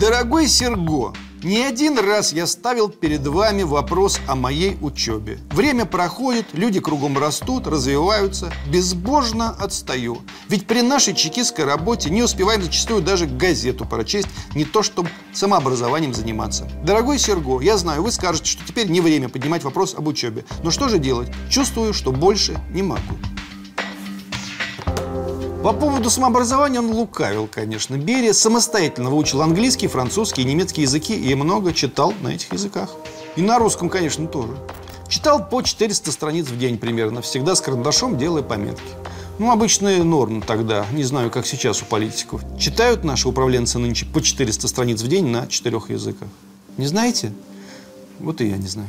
Дорогой 0.00 0.48
Серго, 0.48 1.14
не 1.42 1.62
один 1.62 1.98
раз 1.98 2.32
я 2.32 2.46
ставил 2.46 2.88
перед 2.88 3.26
вами 3.26 3.62
вопрос 3.62 4.20
о 4.26 4.36
моей 4.36 4.76
учебе. 4.80 5.38
Время 5.50 5.86
проходит, 5.86 6.46
люди 6.52 6.80
кругом 6.80 7.18
растут, 7.18 7.66
развиваются. 7.66 8.52
Безбожно 8.70 9.50
отстаю. 9.50 10.18
Ведь 10.48 10.66
при 10.66 10.82
нашей 10.82 11.14
чекистской 11.14 11.64
работе 11.64 12.10
не 12.10 12.22
успеваем 12.22 12.62
зачастую 12.62 13.02
даже 13.02 13.26
газету 13.26 13.84
прочесть, 13.84 14.28
не 14.54 14.64
то 14.64 14.82
чтобы 14.82 15.08
самообразованием 15.32 16.14
заниматься. 16.14 16.68
Дорогой 16.84 17.18
Серго, 17.18 17.60
я 17.60 17.76
знаю, 17.76 18.02
вы 18.02 18.12
скажете, 18.12 18.50
что 18.50 18.64
теперь 18.66 18.88
не 18.88 19.00
время 19.00 19.28
поднимать 19.28 19.64
вопрос 19.64 19.94
об 19.94 20.06
учебе. 20.06 20.44
Но 20.62 20.70
что 20.70 20.88
же 20.88 20.98
делать? 20.98 21.28
Чувствую, 21.50 21.92
что 21.92 22.12
больше 22.12 22.60
не 22.70 22.82
могу. 22.82 23.16
По 25.62 25.72
поводу 25.72 26.10
самообразования 26.10 26.80
он 26.80 26.90
лукавил, 26.90 27.48
конечно. 27.48 27.96
Берия 27.96 28.32
самостоятельно 28.32 29.10
выучил 29.10 29.42
английский, 29.42 29.86
французский 29.86 30.42
и 30.42 30.44
немецкий 30.44 30.82
языки 30.82 31.14
и 31.14 31.32
много 31.36 31.72
читал 31.72 32.12
на 32.20 32.34
этих 32.34 32.52
языках. 32.52 32.90
И 33.36 33.42
на 33.42 33.60
русском, 33.60 33.88
конечно, 33.88 34.26
тоже. 34.26 34.56
Читал 35.08 35.48
по 35.48 35.62
400 35.62 36.10
страниц 36.10 36.48
в 36.48 36.58
день 36.58 36.78
примерно, 36.78 37.22
всегда 37.22 37.54
с 37.54 37.60
карандашом 37.60 38.18
делая 38.18 38.42
пометки. 38.42 38.82
Ну, 39.38 39.52
обычная 39.52 40.02
норма 40.02 40.42
тогда, 40.42 40.84
не 40.90 41.04
знаю, 41.04 41.30
как 41.30 41.46
сейчас 41.46 41.80
у 41.80 41.84
политиков. 41.84 42.42
Читают 42.58 43.04
наши 43.04 43.28
управленцы 43.28 43.78
нынче 43.78 44.04
по 44.04 44.20
400 44.20 44.66
страниц 44.66 45.00
в 45.00 45.06
день 45.06 45.28
на 45.28 45.46
четырех 45.46 45.90
языках. 45.90 46.28
Не 46.76 46.86
знаете? 46.86 47.32
Вот 48.18 48.40
и 48.40 48.48
я 48.48 48.56
не 48.56 48.66
знаю. 48.66 48.88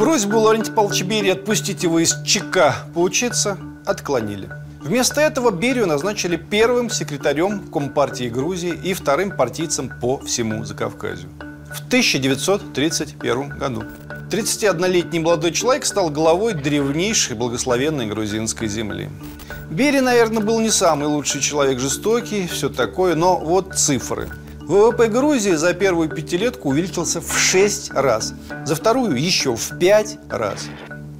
Просьбу 0.00 0.38
Лаврентия 0.38 0.72
Павловича 0.72 1.04
Берии 1.04 1.28
отпустить 1.28 1.82
его 1.82 1.98
из 1.98 2.16
ЧК 2.24 2.74
поучиться 2.94 3.58
отклонили. 3.84 4.48
Вместо 4.80 5.20
этого 5.20 5.50
Берию 5.50 5.86
назначили 5.86 6.36
первым 6.36 6.88
секретарем 6.88 7.68
Компартии 7.70 8.30
Грузии 8.30 8.72
и 8.82 8.94
вторым 8.94 9.30
партийцем 9.30 9.92
по 10.00 10.16
всему 10.20 10.64
Закавказью. 10.64 11.28
В 11.70 11.86
1931 11.88 13.50
году 13.50 13.84
31-летний 14.30 15.18
молодой 15.18 15.52
человек 15.52 15.84
стал 15.84 16.08
главой 16.08 16.54
древнейшей 16.54 17.36
благословенной 17.36 18.06
грузинской 18.06 18.68
земли. 18.68 19.10
Берия, 19.68 20.00
наверное, 20.00 20.42
был 20.42 20.60
не 20.60 20.70
самый 20.70 21.08
лучший 21.08 21.42
человек, 21.42 21.78
жестокий, 21.78 22.46
все 22.46 22.70
такое, 22.70 23.16
но 23.16 23.36
вот 23.36 23.74
цифры– 23.74 24.30
ВВП 24.70 25.08
Грузии 25.08 25.54
за 25.54 25.74
первую 25.74 26.08
пятилетку 26.08 26.68
увеличился 26.68 27.20
в 27.20 27.36
6 27.36 27.92
раз, 27.92 28.34
за 28.64 28.76
вторую 28.76 29.20
еще 29.20 29.56
в 29.56 29.78
5 29.80 30.18
раз. 30.28 30.68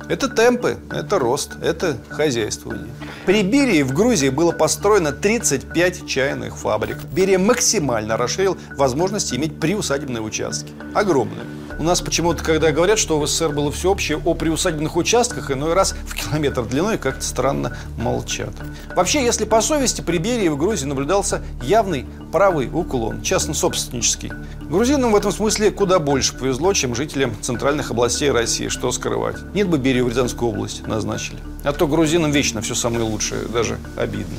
Это 0.08 0.28
темпы, 0.28 0.76
это 0.92 1.18
рост, 1.18 1.54
это 1.60 1.96
хозяйствование. 2.10 2.86
При 3.26 3.42
Берии 3.42 3.82
в 3.82 3.92
Грузии 3.92 4.28
было 4.28 4.52
построено 4.52 5.10
35 5.10 6.06
чайных 6.06 6.56
фабрик. 6.58 6.98
Берия 7.12 7.40
максимально 7.40 8.16
расширил 8.16 8.56
возможности 8.76 9.34
иметь 9.34 9.58
приусадебные 9.58 10.22
участки. 10.22 10.72
Огромные. 10.94 11.44
У 11.80 11.82
нас 11.82 12.02
почему-то, 12.02 12.44
когда 12.44 12.72
говорят, 12.72 12.98
что 12.98 13.18
в 13.18 13.26
СССР 13.26 13.52
было 13.52 13.72
всеобщее 13.72 14.20
о 14.22 14.34
приусадебных 14.34 14.96
участках, 14.96 15.50
иной 15.50 15.72
раз 15.72 15.94
в 16.06 16.14
километр 16.14 16.66
длиной 16.66 16.98
как-то 16.98 17.22
странно 17.22 17.74
молчат. 17.96 18.50
Вообще, 18.94 19.24
если 19.24 19.46
по 19.46 19.62
совести, 19.62 20.02
при 20.02 20.18
Берии 20.18 20.48
в 20.48 20.58
Грузии 20.58 20.84
наблюдался 20.84 21.40
явный 21.62 22.04
правый 22.32 22.68
уклон, 22.70 23.22
частно-собственнический. 23.22 24.30
Грузинам 24.60 25.12
в 25.12 25.16
этом 25.16 25.32
смысле 25.32 25.70
куда 25.70 25.98
больше 25.98 26.36
повезло, 26.36 26.74
чем 26.74 26.94
жителям 26.94 27.34
центральных 27.40 27.92
областей 27.92 28.30
России, 28.30 28.68
что 28.68 28.92
скрывать. 28.92 29.36
Нет 29.54 29.66
бы 29.66 29.78
Берию 29.78 30.04
в 30.04 30.10
Рязанскую 30.10 30.50
область 30.50 30.86
назначили. 30.86 31.38
А 31.64 31.72
то 31.72 31.86
грузинам 31.86 32.30
вечно 32.30 32.60
все 32.60 32.74
самое 32.74 33.04
лучшее, 33.04 33.46
даже 33.46 33.78
обидно. 33.96 34.36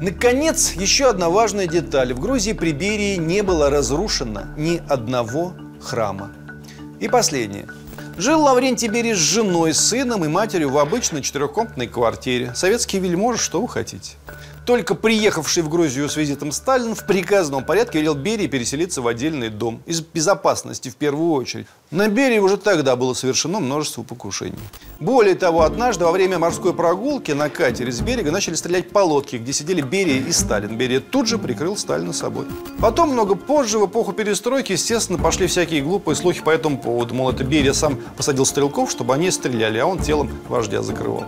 Наконец, 0.00 0.74
еще 0.74 1.10
одна 1.10 1.28
важная 1.28 1.66
деталь. 1.66 2.14
В 2.14 2.20
Грузии 2.20 2.52
при 2.52 2.70
Берии 2.70 3.16
не 3.16 3.42
было 3.42 3.68
разрушено 3.68 4.42
ни 4.56 4.80
одного 4.88 5.54
храма. 5.82 6.30
И 7.00 7.08
последнее. 7.08 7.66
Жил 8.16 8.42
Лаврентий 8.42 8.88
Берия 8.88 9.14
с 9.14 9.18
женой, 9.18 9.74
сыном 9.74 10.24
и 10.24 10.28
матерью 10.28 10.70
в 10.70 10.78
обычной 10.78 11.22
четырехкомнатной 11.22 11.88
квартире. 11.88 12.54
Советский 12.54 13.00
вельможа, 13.00 13.38
что 13.38 13.60
вы 13.60 13.68
хотите. 13.68 14.12
Только 14.66 14.94
приехавший 14.94 15.62
в 15.62 15.68
Грузию 15.68 16.08
с 16.08 16.16
визитом 16.16 16.50
Сталин 16.50 16.94
в 16.94 17.04
приказном 17.04 17.64
порядке 17.64 17.98
велел 17.98 18.14
Берии 18.14 18.46
переселиться 18.46 19.02
в 19.02 19.06
отдельный 19.06 19.50
дом. 19.50 19.82
Из 19.84 20.00
безопасности 20.00 20.88
в 20.88 20.96
первую 20.96 21.32
очередь. 21.32 21.66
На 21.90 22.08
Берии 22.08 22.38
уже 22.38 22.56
тогда 22.56 22.96
было 22.96 23.12
совершено 23.12 23.60
множество 23.60 24.02
покушений. 24.02 24.58
Более 25.00 25.34
того, 25.34 25.62
однажды 25.62 26.06
во 26.06 26.12
время 26.12 26.38
морской 26.38 26.72
прогулки 26.72 27.32
на 27.32 27.50
катере 27.50 27.92
с 27.92 28.00
берега 28.00 28.30
начали 28.30 28.54
стрелять 28.54 28.88
по 28.88 29.00
лодке, 29.00 29.36
где 29.36 29.52
сидели 29.52 29.82
Берия 29.82 30.22
и 30.22 30.32
Сталин. 30.32 30.78
Берия 30.78 31.00
тут 31.00 31.28
же 31.28 31.36
прикрыл 31.36 31.76
Сталина 31.76 32.14
собой. 32.14 32.46
Потом, 32.80 33.10
много 33.10 33.34
позже, 33.34 33.78
в 33.78 33.86
эпоху 33.86 34.14
перестройки, 34.14 34.72
естественно, 34.72 35.18
пошли 35.18 35.46
всякие 35.46 35.82
глупые 35.82 36.16
слухи 36.16 36.40
по 36.40 36.48
этому 36.48 36.78
поводу. 36.78 37.14
Мол, 37.14 37.30
это 37.30 37.44
Берия 37.44 37.74
сам 37.74 37.98
посадил 38.16 38.46
стрелков, 38.46 38.90
чтобы 38.90 39.12
они 39.12 39.30
стреляли, 39.30 39.76
а 39.76 39.86
он 39.86 39.98
телом 39.98 40.30
вождя 40.48 40.82
закрывал. 40.82 41.24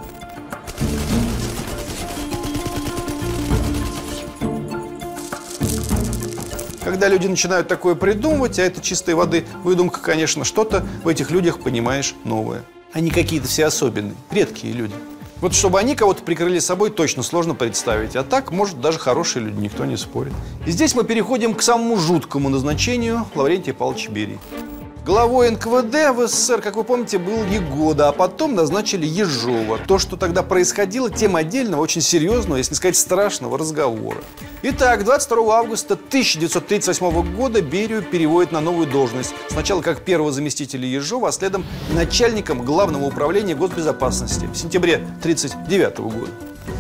Когда 6.86 7.08
люди 7.08 7.26
начинают 7.26 7.66
такое 7.66 7.96
придумывать, 7.96 8.60
а 8.60 8.62
это 8.62 8.80
чистой 8.80 9.16
воды 9.16 9.44
выдумка, 9.64 10.00
конечно, 10.00 10.44
что-то 10.44 10.86
в 11.02 11.08
этих 11.08 11.32
людях 11.32 11.58
понимаешь 11.58 12.14
новое. 12.22 12.62
Они 12.92 13.10
какие-то 13.10 13.48
все 13.48 13.66
особенные, 13.66 14.14
редкие 14.30 14.72
люди. 14.72 14.94
Вот 15.40 15.52
чтобы 15.52 15.80
они 15.80 15.96
кого-то 15.96 16.22
прикрыли 16.22 16.60
собой, 16.60 16.90
точно 16.90 17.24
сложно 17.24 17.56
представить. 17.56 18.14
А 18.14 18.22
так, 18.22 18.52
может, 18.52 18.80
даже 18.80 19.00
хорошие 19.00 19.46
люди, 19.46 19.58
никто 19.58 19.84
не 19.84 19.96
спорит. 19.96 20.32
И 20.64 20.70
здесь 20.70 20.94
мы 20.94 21.02
переходим 21.02 21.54
к 21.54 21.62
самому 21.62 21.96
жуткому 21.96 22.50
назначению 22.50 23.26
Лаврентия 23.34 23.74
Павловича 23.74 24.12
Берии. 24.12 24.38
Главой 25.06 25.52
НКВД 25.52 26.16
в 26.16 26.26
СССР, 26.26 26.60
как 26.60 26.74
вы 26.74 26.82
помните, 26.82 27.18
был 27.18 27.44
Егода, 27.44 28.08
а 28.08 28.12
потом 28.12 28.56
назначили 28.56 29.06
Ежова. 29.06 29.78
То, 29.86 30.00
что 30.00 30.16
тогда 30.16 30.42
происходило, 30.42 31.08
тем 31.08 31.36
отдельного, 31.36 31.80
очень 31.80 32.00
серьезного, 32.00 32.56
если 32.56 32.72
не 32.72 32.76
сказать 32.76 32.96
страшного 32.96 33.56
разговора. 33.56 34.18
Итак, 34.62 35.04
22 35.04 35.58
августа 35.58 35.94
1938 35.94 37.36
года 37.36 37.62
Берию 37.62 38.02
переводят 38.02 38.50
на 38.50 38.60
новую 38.60 38.88
должность. 38.88 39.32
Сначала 39.48 39.80
как 39.80 40.00
первого 40.00 40.32
заместителя 40.32 40.88
Ежова, 40.88 41.28
а 41.28 41.32
следом 41.32 41.64
начальником 41.92 42.64
Главного 42.64 43.04
управления 43.04 43.54
госбезопасности 43.54 44.46
в 44.46 44.56
сентябре 44.56 44.96
1939 44.96 45.98
года. 45.98 46.32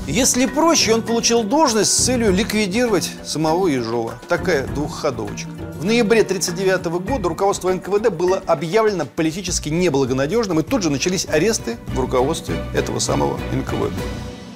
Если 0.08 0.46
проще, 0.46 0.94
он 0.94 1.02
получил 1.02 1.44
должность 1.44 1.92
с 1.92 2.04
целью 2.04 2.32
ликвидировать 2.32 3.08
самого 3.24 3.68
Ежова. 3.68 4.14
Такая 4.26 4.66
двухходовочка. 4.66 5.48
В 5.78 5.84
ноябре 5.84 6.22
1939 6.22 7.06
года 7.06 7.28
руководство 7.28 7.70
НКВД 7.70 8.08
было 8.08 8.42
объявлено 8.46 9.04
политически 9.04 9.68
неблагонадежным, 9.68 10.60
и 10.60 10.62
тут 10.62 10.82
же 10.82 10.88
начались 10.88 11.26
аресты 11.28 11.76
в 11.88 12.00
руководстве 12.00 12.56
этого 12.74 12.98
самого 12.98 13.38
НКВД. 13.52 13.92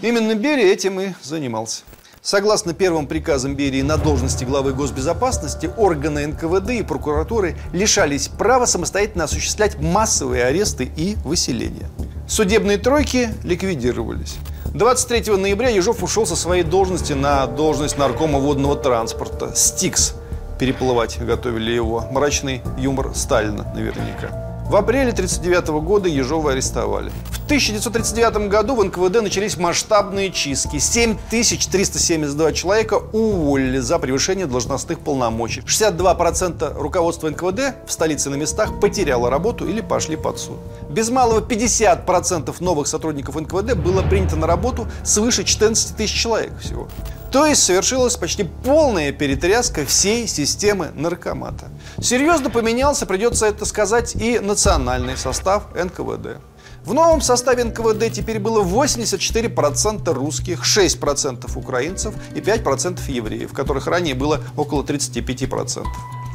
Именно 0.00 0.34
Берия 0.34 0.72
этим 0.72 0.98
и 0.98 1.12
занимался. 1.22 1.82
Согласно 2.22 2.72
первым 2.72 3.06
приказам 3.06 3.54
Берии 3.54 3.82
на 3.82 3.98
должности 3.98 4.44
главы 4.44 4.72
госбезопасности, 4.72 5.70
органы 5.76 6.26
НКВД 6.26 6.70
и 6.70 6.82
прокуратуры 6.82 7.54
лишались 7.74 8.28
права 8.28 8.64
самостоятельно 8.64 9.24
осуществлять 9.24 9.78
массовые 9.78 10.44
аресты 10.44 10.90
и 10.96 11.16
выселения. 11.22 11.90
Судебные 12.28 12.78
тройки 12.78 13.28
ликвидировались. 13.44 14.36
23 14.72 15.36
ноября 15.36 15.68
Ежов 15.68 16.02
ушел 16.02 16.26
со 16.26 16.36
своей 16.36 16.62
должности 16.62 17.12
на 17.12 17.46
должность 17.46 17.98
наркома 17.98 18.38
водного 18.38 18.76
транспорта. 18.76 19.54
СТИКС 19.54 20.14
переплывать 20.60 21.18
готовили 21.18 21.72
его. 21.72 22.04
Мрачный 22.12 22.60
юмор 22.76 23.12
Сталина 23.14 23.66
наверняка. 23.74 24.28
В 24.68 24.76
апреле 24.76 25.10
1939 25.10 25.82
года 25.82 26.08
Ежова 26.08 26.52
арестовали. 26.52 27.10
В 27.30 27.44
1939 27.46 28.48
году 28.48 28.76
в 28.76 28.84
НКВД 28.84 29.22
начались 29.22 29.56
масштабные 29.56 30.30
чистки. 30.30 30.78
7372 30.78 32.52
человека 32.52 33.00
уволили 33.12 33.78
за 33.78 33.98
превышение 33.98 34.46
должностных 34.46 35.00
полномочий. 35.00 35.62
62% 35.62 36.78
руководства 36.78 37.30
НКВД 37.30 37.74
в 37.86 37.90
столице 37.90 38.30
на 38.30 38.36
местах 38.36 38.78
потеряло 38.78 39.30
работу 39.30 39.66
или 39.66 39.80
пошли 39.80 40.14
под 40.14 40.38
суд. 40.38 40.58
Без 40.88 41.08
малого 41.08 41.40
50% 41.40 42.54
новых 42.60 42.86
сотрудников 42.86 43.34
НКВД 43.34 43.74
было 43.74 44.02
принято 44.02 44.36
на 44.36 44.46
работу 44.46 44.86
свыше 45.02 45.42
14 45.42 45.96
тысяч 45.96 46.12
человек 46.12 46.52
всего. 46.60 46.86
То 47.30 47.46
есть 47.46 47.62
совершилась 47.62 48.16
почти 48.16 48.42
полная 48.42 49.12
перетряска 49.12 49.86
всей 49.86 50.26
системы 50.26 50.90
наркомата. 50.94 51.68
Серьезно 52.00 52.50
поменялся, 52.50 53.06
придется 53.06 53.46
это 53.46 53.64
сказать, 53.64 54.16
и 54.16 54.40
национальный 54.40 55.16
состав 55.16 55.72
НКВД. 55.74 56.40
В 56.84 56.92
новом 56.92 57.20
составе 57.20 57.64
НКВД 57.64 58.10
теперь 58.12 58.40
было 58.40 58.64
84% 58.64 60.12
русских, 60.12 60.64
6% 60.64 61.56
украинцев 61.56 62.14
и 62.34 62.40
5% 62.40 62.98
евреев, 63.08 63.52
которых 63.52 63.86
ранее 63.86 64.14
было 64.14 64.40
около 64.56 64.82
35%. 64.82 65.84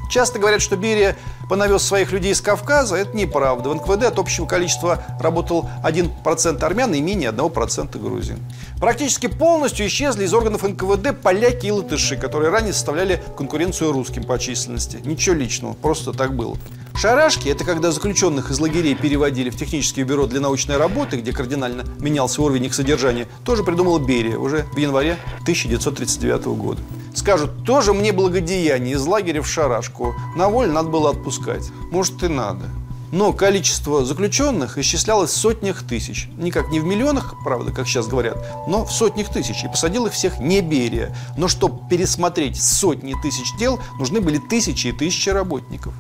Часто 0.09 0.39
говорят, 0.39 0.62
что 0.62 0.75
Берия 0.75 1.15
понавез 1.50 1.83
своих 1.83 2.12
людей 2.12 2.31
из 2.31 2.41
Кавказа. 2.41 2.95
Это 2.95 3.15
неправда. 3.15 3.69
В 3.69 3.75
НКВД 3.75 4.05
от 4.05 4.19
общего 4.19 4.45
количества 4.45 5.03
работал 5.19 5.69
1% 5.83 6.63
армян 6.63 6.93
и 6.93 7.01
менее 7.01 7.31
1% 7.31 8.00
грузин. 8.00 8.39
Практически 8.79 9.27
полностью 9.27 9.88
исчезли 9.88 10.25
из 10.25 10.33
органов 10.33 10.63
НКВД 10.63 11.19
поляки 11.21 11.67
и 11.67 11.71
латыши, 11.71 12.17
которые 12.17 12.51
ранее 12.51 12.74
составляли 12.74 13.21
конкуренцию 13.38 13.91
русским 13.91 14.24
по 14.24 14.39
численности. 14.39 15.00
Ничего 15.03 15.35
личного, 15.35 15.74
просто 15.74 16.13
так 16.13 16.35
было. 16.35 16.57
Шарашки– 16.98 17.50
это 17.50 17.66
когда 17.66 17.92
заключенных 17.92 18.52
из 18.52 18.60
лагерей 18.60 18.96
переводили 18.96 19.50
в 19.50 19.58
техническое 19.58 20.04
бюро 20.04 20.28
для 20.28 20.40
научной 20.40 20.78
работы, 20.78 21.18
где 21.18 21.34
кардинально 21.34 21.84
менялся 22.00 22.42
уровень 22.42 22.66
их 22.66 22.74
содержания, 22.74 23.28
тоже 23.44 23.66
придумала 23.66 24.00
Берия 24.00 24.38
уже 24.38 24.66
в 24.72 24.78
январе 24.78 25.18
1939 25.42 26.46
года. 26.46 26.82
Скажут, 27.14 27.66
тоже 27.66 27.94
мне 27.94 28.14
благодеяние 28.14 28.96
из 28.96 29.06
лагеря 29.06 29.42
в 29.42 29.48
шарашку. 29.48 30.16
На 30.38 30.48
волю 30.48 30.72
надо 30.72 30.88
было 30.88 31.10
отпускать. 31.10 31.70
Может, 31.92 32.24
и 32.24 32.30
надо. 32.30 32.66
Но 33.12 33.34
количество 33.34 34.06
заключенных 34.06 34.78
исчислялось 34.78 35.32
в 35.32 35.38
сотнях 35.38 35.84
тысяч. 35.84 36.30
Никак 36.38 36.70
не 36.70 36.80
в 36.80 36.86
миллионах, 36.86 37.36
правда, 37.44 37.72
как 37.72 37.88
сейчас 37.88 38.08
говорят, 38.08 38.38
но 38.68 38.86
в 38.86 38.92
сотнях 38.92 39.30
тысяч. 39.30 39.64
И 39.66 39.68
посадил 39.68 40.06
их 40.06 40.14
всех 40.14 40.40
не 40.40 40.62
Берия. 40.62 41.16
Но 41.38 41.50
чтобы 41.50 41.88
пересмотреть 41.90 42.62
сотни 42.62 43.16
тысяч 43.22 43.54
дел, 43.60 43.80
нужны 44.00 44.22
были 44.22 44.38
тысячи 44.38 44.88
и 44.88 44.92
тысячи 44.94 45.30
работников. 45.30 45.94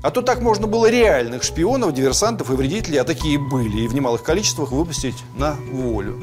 А 0.00 0.10
то 0.12 0.22
так 0.22 0.40
можно 0.40 0.68
было 0.68 0.88
реальных 0.88 1.42
шпионов, 1.42 1.92
диверсантов 1.92 2.50
и 2.50 2.54
вредителей, 2.54 2.98
а 2.98 3.04
такие 3.04 3.36
были, 3.36 3.80
и 3.80 3.88
в 3.88 3.94
немалых 3.94 4.22
количествах 4.22 4.70
выпустить 4.70 5.16
на 5.36 5.56
волю. 5.72 6.22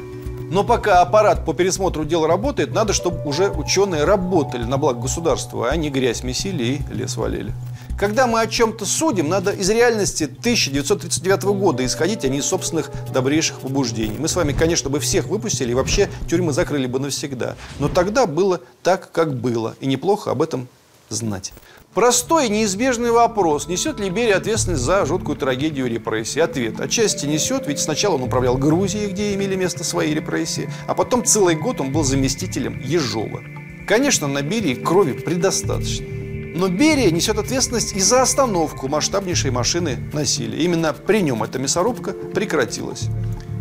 Но 0.50 0.64
пока 0.64 1.02
аппарат 1.02 1.44
по 1.44 1.52
пересмотру 1.52 2.04
дел 2.04 2.26
работает, 2.26 2.72
надо, 2.72 2.94
чтобы 2.94 3.22
уже 3.28 3.50
ученые 3.50 4.04
работали 4.04 4.64
на 4.64 4.78
благо 4.78 5.00
государства, 5.00 5.68
а 5.68 5.76
не 5.76 5.90
грязь 5.90 6.22
месили 6.22 6.64
и 6.64 6.94
лес 6.94 7.16
валили. 7.16 7.52
Когда 7.98 8.26
мы 8.26 8.40
о 8.40 8.46
чем-то 8.46 8.86
судим, 8.86 9.28
надо 9.28 9.50
из 9.50 9.68
реальности 9.68 10.24
1939 10.24 11.44
года 11.44 11.84
исходить, 11.84 12.24
а 12.24 12.28
не 12.28 12.38
из 12.38 12.46
собственных 12.46 12.90
добрейших 13.12 13.60
побуждений. 13.60 14.16
Мы 14.18 14.28
с 14.28 14.36
вами, 14.36 14.52
конечно, 14.52 14.88
бы 14.88 15.00
всех 15.00 15.26
выпустили 15.26 15.72
и 15.72 15.74
вообще 15.74 16.08
тюрьмы 16.28 16.52
закрыли 16.52 16.86
бы 16.86 16.98
навсегда. 16.98 17.56
Но 17.78 17.88
тогда 17.88 18.26
было 18.26 18.60
так, 18.82 19.10
как 19.12 19.34
было. 19.38 19.74
И 19.80 19.86
неплохо 19.86 20.30
об 20.30 20.42
этом 20.42 20.68
знать. 21.08 21.52
Простой 21.96 22.48
и 22.48 22.50
неизбежный 22.50 23.10
вопрос. 23.10 23.68
Несет 23.68 23.98
ли 24.00 24.10
Берия 24.10 24.36
ответственность 24.36 24.82
за 24.82 25.06
жуткую 25.06 25.34
трагедию 25.34 25.86
репрессий? 25.86 26.40
Ответ. 26.40 26.78
Отчасти 26.78 27.24
несет, 27.24 27.66
ведь 27.66 27.78
сначала 27.78 28.16
он 28.16 28.24
управлял 28.24 28.58
Грузией, 28.58 29.10
где 29.10 29.32
имели 29.32 29.56
место 29.56 29.82
свои 29.82 30.12
репрессии, 30.12 30.68
а 30.86 30.94
потом 30.94 31.24
целый 31.24 31.54
год 31.54 31.80
он 31.80 31.92
был 31.92 32.04
заместителем 32.04 32.78
Ежова. 32.84 33.40
Конечно, 33.88 34.28
на 34.28 34.42
Берии 34.42 34.74
крови 34.74 35.14
предостаточно. 35.14 36.04
Но 36.06 36.68
Берия 36.68 37.10
несет 37.10 37.38
ответственность 37.38 37.94
и 37.94 38.00
за 38.00 38.20
остановку 38.20 38.88
масштабнейшей 38.88 39.50
машины 39.50 39.96
насилия. 40.12 40.62
Именно 40.64 40.92
при 40.92 41.22
нем 41.22 41.42
эта 41.44 41.58
мясорубка 41.58 42.12
прекратилась. 42.12 43.08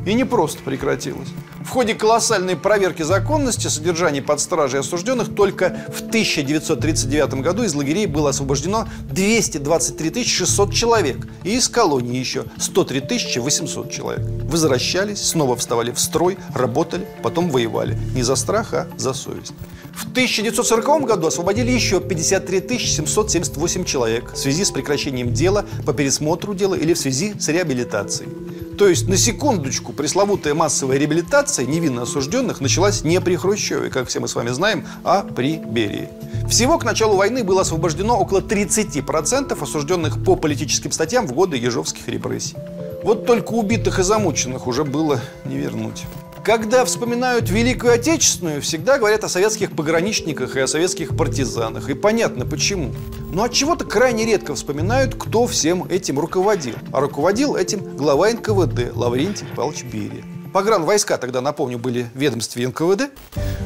И 0.06 0.14
не 0.14 0.24
просто 0.24 0.62
прекратилась. 0.64 1.30
В 1.62 1.70
ходе 1.70 1.96
колоссальной 1.96 2.56
проверки 2.56 3.02
законности 3.02 3.68
содержания 3.68 4.22
под 4.22 4.40
стражей 4.40 4.82
осужденных 4.82 5.34
только 5.34 5.86
в 5.94 6.02
1939 6.02 7.42
году 7.42 7.64
из 7.64 7.74
лагерей 7.74 8.06
было 8.06 8.30
освобождено 8.30 8.88
223 9.10 10.24
600 10.24 10.74
человек. 10.74 11.28
И 11.44 11.56
из 11.56 11.68
колонии 11.68 12.20
еще 12.20 12.46
103 12.60 13.40
800 13.40 13.92
человек. 13.92 14.26
Возвращались, 14.44 15.24
снова 15.24 15.56
вставали 15.56 15.92
в 15.92 16.00
строй, 16.00 16.38
работали, 16.54 17.08
потом 17.24 17.50
воевали. 17.50 17.98
Не 18.14 18.22
за 18.22 18.36
страх, 18.36 18.74
а 18.74 18.88
за 18.98 19.14
совесть. 19.14 19.54
В 19.96 20.12
1940 20.12 21.06
году 21.06 21.28
освободили 21.28 21.72
еще 21.72 22.00
53 22.00 22.78
778 22.78 23.86
человек 23.86 24.34
в 24.34 24.38
связи 24.38 24.66
с 24.66 24.72
прекращением 24.72 25.34
дела, 25.34 25.66
по 25.86 25.94
пересмотру 25.94 26.54
дела 26.54 26.76
или 26.76 26.94
в 26.94 27.00
связи 27.00 27.34
с 27.40 27.48
реабилитацией. 27.48 28.30
То 28.78 28.90
есть, 28.90 29.08
на 29.08 29.16
секундочку, 29.16 29.94
пресловутая 29.94 30.54
массовая 30.54 30.98
реабилитация 30.98 31.66
невинно 31.66 32.02
осужденных 32.02 32.60
началась 32.60 33.04
не 33.04 33.22
при 33.22 33.38
Хрущеве, 33.38 33.90
как 33.90 34.10
все 34.10 34.20
мы 34.20 34.28
с 34.28 34.36
вами 34.36 34.50
знаем, 34.50 34.86
а 35.04 35.24
при 35.24 35.58
Берии. 35.58 36.10
Всего 36.50 36.78
к 36.78 36.84
началу 36.84 37.16
войны 37.16 37.46
было 37.46 37.62
освобождено 37.62 38.20
около 38.20 38.42
30% 38.42 39.62
осужденных 39.62 40.24
по 40.24 40.36
политическим 40.36 40.92
статьям 40.92 41.26
в 41.26 41.32
годы 41.32 41.56
ежовских 41.56 42.08
репрессий. 42.10 42.56
Вот 43.04 43.26
только 43.26 43.52
убитых 43.54 44.00
и 44.00 44.04
замученных 44.04 44.68
уже 44.68 44.84
было 44.84 45.22
не 45.46 45.58
вернуть. 45.58 46.04
Когда 46.44 46.86
вспоминают 46.86 47.50
Великую 47.50 47.94
Отечественную, 47.94 48.62
всегда 48.62 49.00
говорят 49.00 49.24
о 49.24 49.30
советских 49.30 49.72
пограничниках 49.72 50.56
и 50.56 50.60
о 50.60 50.68
советских 50.68 51.18
партизанах. 51.18 51.90
И 51.90 51.96
понятно 51.96 52.46
почему. 52.46 52.94
Но 53.36 53.44
от 53.44 53.52
чего-то 53.52 53.84
крайне 53.84 54.24
редко 54.24 54.56
вспоминают, 54.56 55.16
кто 55.16 55.46
всем 55.46 55.84
этим 55.90 56.20
руководил. 56.20 56.76
А 56.94 57.02
руководил 57.02 57.58
этим 57.58 57.98
глава 57.98 58.30
НКВД 58.30 58.96
Лаврентий 58.96 59.46
Павлович 59.58 59.84
Берия. 59.84 60.24
Погран 60.54 60.86
войска 60.86 61.18
тогда, 61.18 61.42
напомню, 61.42 61.78
были 61.78 62.04
в 62.14 62.18
ведомстве 62.18 62.66
НКВД. 62.66 63.12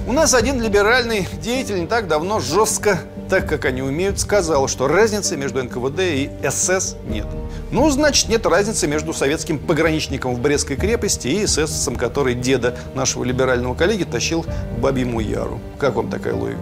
У 0.08 0.12
нас 0.12 0.34
один 0.34 0.60
либеральный 0.60 1.28
деятель 1.40 1.82
не 1.82 1.86
так 1.86 2.08
давно 2.08 2.40
жестко, 2.40 3.00
так 3.30 3.48
как 3.48 3.66
они 3.66 3.84
умеют, 3.84 4.20
сказал, 4.20 4.68
что 4.68 4.88
разницы 4.88 5.38
между 5.38 5.64
НКВД 5.64 6.00
и 6.00 6.32
СС 6.50 6.96
нет. 7.08 7.28
Ну, 7.72 7.88
значит, 7.92 8.30
нет 8.30 8.46
разницы 8.48 8.88
между 8.88 9.14
советским 9.14 9.60
пограничником 9.60 10.34
в 10.34 10.40
Брестской 10.40 10.76
крепости 10.76 11.28
и 11.28 11.46
эсэсовцем, 11.46 11.96
который 11.98 12.34
деда 12.34 12.76
нашего 12.96 13.24
либерального 13.24 13.76
коллеги 13.76 14.06
тащил 14.06 14.44
к 14.44 14.80
Бабьему 14.80 15.20
Яру. 15.20 15.60
Как 15.78 15.96
вам 15.96 16.10
такая 16.10 16.34
логика? 16.34 16.60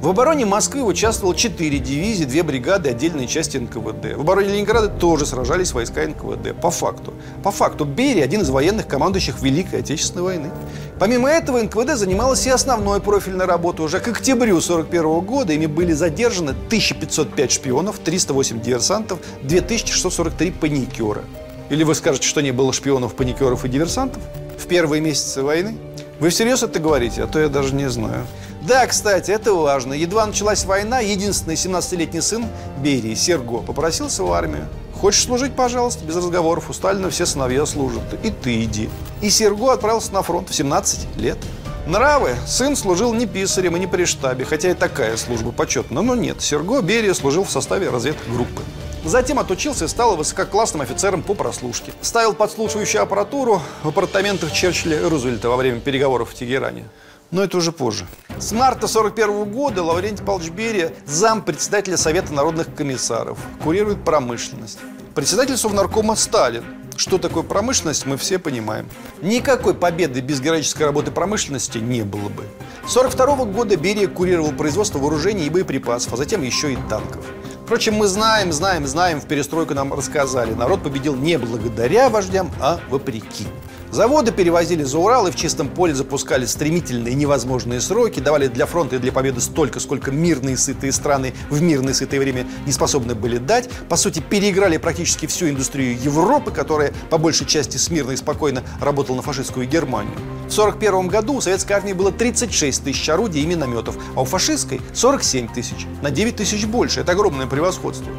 В 0.00 0.08
обороне 0.08 0.46
Москвы 0.46 0.82
участвовало 0.82 1.34
4 1.34 1.78
дивизии, 1.78 2.24
2 2.24 2.42
бригады, 2.42 2.90
отдельные 2.90 3.26
части 3.26 3.56
НКВД. 3.56 4.16
В 4.16 4.20
обороне 4.20 4.54
Ленинграда 4.54 4.88
тоже 4.88 5.26
сражались 5.26 5.72
войска 5.72 6.06
НКВД. 6.06 6.54
По 6.60 6.70
факту. 6.70 7.14
По 7.42 7.50
факту 7.50 7.84
Берия 7.84 8.24
один 8.24 8.42
из 8.42 8.50
военных 8.50 8.86
командующих 8.86 9.40
Великой 9.40 9.80
Отечественной 9.80 10.22
войны. 10.22 10.50
Помимо 10.98 11.28
этого 11.28 11.62
НКВД 11.62 11.96
занималась 11.96 12.46
и 12.46 12.50
основной 12.50 13.00
профильной 13.00 13.46
работой. 13.46 13.84
Уже 13.84 14.00
к 14.00 14.08
октябрю 14.08 14.56
1941 14.58 15.20
года 15.20 15.52
ими 15.52 15.66
были 15.66 15.92
задержаны 15.92 16.50
1505 16.50 17.52
шпионов, 17.52 17.98
308 17.98 18.60
диверсантов, 18.60 19.18
2643 19.42 20.45
паникера. 20.50 21.24
Или 21.70 21.82
вы 21.84 21.94
скажете, 21.94 22.26
что 22.26 22.40
не 22.42 22.52
было 22.52 22.72
шпионов, 22.72 23.14
паникеров 23.14 23.64
и 23.64 23.68
диверсантов 23.68 24.22
в 24.58 24.66
первые 24.66 25.00
месяцы 25.00 25.42
войны? 25.42 25.76
Вы 26.20 26.30
всерьез 26.30 26.62
это 26.62 26.78
говорите? 26.78 27.22
А 27.24 27.26
то 27.26 27.38
я 27.38 27.48
даже 27.48 27.74
не 27.74 27.90
знаю. 27.90 28.26
Да, 28.62 28.86
кстати, 28.86 29.30
это 29.30 29.52
важно. 29.54 29.92
Едва 29.92 30.26
началась 30.26 30.64
война, 30.64 31.00
единственный 31.00 31.54
17-летний 31.54 32.20
сын 32.20 32.46
Берии, 32.82 33.14
Серго, 33.14 33.58
попросился 33.58 34.24
в 34.24 34.32
армию. 34.32 34.66
Хочешь 35.00 35.24
служить, 35.24 35.54
пожалуйста, 35.54 36.04
без 36.04 36.16
разговоров. 36.16 36.70
У 36.70 36.72
Сталина 36.72 37.10
все 37.10 37.26
сыновья 37.26 37.66
служат. 37.66 38.02
И 38.24 38.30
ты 38.30 38.64
иди. 38.64 38.88
И 39.20 39.28
Серго 39.28 39.72
отправился 39.72 40.12
на 40.12 40.22
фронт 40.22 40.48
в 40.48 40.54
17 40.54 41.16
лет. 41.18 41.38
Нравы. 41.86 42.34
Сын 42.46 42.74
служил 42.74 43.12
не 43.12 43.26
писарем 43.26 43.76
и 43.76 43.80
не 43.80 43.86
при 43.86 44.04
штабе, 44.04 44.44
хотя 44.44 44.70
и 44.70 44.74
такая 44.74 45.16
служба 45.16 45.52
почетная. 45.52 46.02
Но 46.02 46.14
нет, 46.14 46.40
Серго 46.40 46.80
Берия 46.80 47.14
служил 47.14 47.44
в 47.44 47.50
составе 47.50 47.90
разведгруппы. 47.90 48.62
Затем 49.06 49.38
отучился 49.38 49.84
и 49.84 49.88
стал 49.88 50.16
высококлассным 50.16 50.82
офицером 50.82 51.22
по 51.22 51.34
прослушке. 51.34 51.92
Ставил 52.00 52.34
подслушивающую 52.34 53.00
аппаратуру 53.00 53.62
в 53.84 53.88
апартаментах 53.88 54.52
Черчилля 54.52 55.00
и 55.00 55.04
Рузвельта 55.04 55.48
во 55.48 55.56
время 55.56 55.78
переговоров 55.78 56.30
в 56.30 56.34
Тегеране. 56.34 56.88
Но 57.30 57.44
это 57.44 57.56
уже 57.58 57.70
позже. 57.70 58.08
С 58.38 58.50
марта 58.50 58.86
1941 58.86 59.44
года 59.52 59.84
Лаврентий 59.84 60.24
Павлович 60.24 60.50
Берия 60.50 60.92
зам 61.06 61.42
председателя 61.42 61.96
Совета 61.96 62.32
народных 62.32 62.74
комиссаров, 62.74 63.38
курирует 63.62 64.04
промышленность. 64.04 64.80
Председатель 65.14 65.56
Совнаркома 65.56 66.16
Сталин. 66.16 66.64
Что 66.96 67.18
такое 67.18 67.44
промышленность, 67.44 68.06
мы 68.06 68.16
все 68.16 68.40
понимаем. 68.40 68.88
Никакой 69.22 69.74
победы 69.74 70.20
без 70.20 70.40
героической 70.40 70.84
работы 70.84 71.12
промышленности 71.12 71.78
не 71.78 72.02
было 72.02 72.28
бы. 72.28 72.42
С 72.88 72.96
1942 72.96 73.44
года 73.52 73.76
Берия 73.76 74.08
курировал 74.08 74.50
производство 74.50 74.98
вооружений 74.98 75.46
и 75.46 75.50
боеприпасов, 75.50 76.12
а 76.12 76.16
затем 76.16 76.42
еще 76.42 76.72
и 76.72 76.78
танков. 76.88 77.24
Впрочем, 77.66 77.94
мы 77.94 78.06
знаем, 78.06 78.52
знаем, 78.52 78.86
знаем, 78.86 79.20
в 79.20 79.26
перестройку 79.26 79.74
нам 79.74 79.92
рассказали. 79.92 80.54
Народ 80.54 80.84
победил 80.84 81.16
не 81.16 81.36
благодаря 81.36 82.08
вождям, 82.10 82.48
а 82.60 82.78
вопреки. 82.88 83.48
Заводы 83.96 84.30
перевозили 84.30 84.82
за 84.82 84.98
Урал 84.98 85.26
и 85.26 85.30
в 85.30 85.36
чистом 85.36 85.70
поле 85.70 85.94
запускали 85.94 86.44
стремительные 86.44 87.14
невозможные 87.14 87.80
сроки, 87.80 88.20
давали 88.20 88.46
для 88.46 88.66
фронта 88.66 88.96
и 88.96 88.98
для 88.98 89.10
победы 89.10 89.40
столько, 89.40 89.80
сколько 89.80 90.10
мирные 90.10 90.58
сытые 90.58 90.92
страны 90.92 91.32
в 91.48 91.62
мирное 91.62 91.94
сытое 91.94 92.20
время 92.20 92.46
не 92.66 92.72
способны 92.72 93.14
были 93.14 93.38
дать. 93.38 93.70
По 93.88 93.96
сути, 93.96 94.20
переиграли 94.20 94.76
практически 94.76 95.24
всю 95.24 95.48
индустрию 95.48 95.98
Европы, 95.98 96.50
которая 96.50 96.92
по 97.08 97.16
большей 97.16 97.46
части 97.46 97.78
смирно 97.78 98.10
и 98.10 98.16
спокойно 98.16 98.62
работала 98.82 99.16
на 99.16 99.22
фашистскую 99.22 99.66
Германию. 99.66 100.12
В 100.46 100.52
1941 100.52 101.08
году 101.08 101.32
у 101.32 101.40
советской 101.40 101.72
армии 101.72 101.94
было 101.94 102.12
36 102.12 102.84
тысяч 102.84 103.08
орудий 103.08 103.44
и 103.44 103.46
минометов, 103.46 103.96
а 104.14 104.20
у 104.20 104.24
фашистской 104.26 104.82
47 104.92 105.48
тысяч. 105.48 105.86
На 106.02 106.10
9 106.10 106.36
тысяч 106.36 106.66
больше. 106.66 107.00
Это 107.00 107.12
огромное 107.12 107.46
превосходство. 107.46 108.12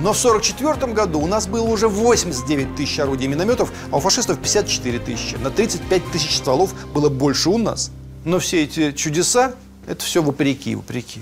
Но 0.00 0.14
в 0.14 0.18
1944 0.18 0.92
году 0.92 1.20
у 1.20 1.26
нас 1.26 1.46
было 1.46 1.68
уже 1.68 1.86
89 1.86 2.74
тысяч 2.74 2.98
орудий 2.98 3.26
и 3.26 3.28
минометов, 3.28 3.70
а 3.90 3.98
у 3.98 4.00
фашистов 4.00 4.38
54 4.38 4.98
тысячи. 5.00 5.34
На 5.36 5.50
35 5.50 6.10
тысяч 6.10 6.38
стволов 6.38 6.74
было 6.94 7.10
больше 7.10 7.50
у 7.50 7.58
нас. 7.58 7.90
Но 8.24 8.38
все 8.38 8.64
эти 8.64 8.92
чудеса, 8.92 9.52
это 9.86 10.02
все 10.02 10.22
вопреки, 10.22 10.74
вопреки. 10.74 11.20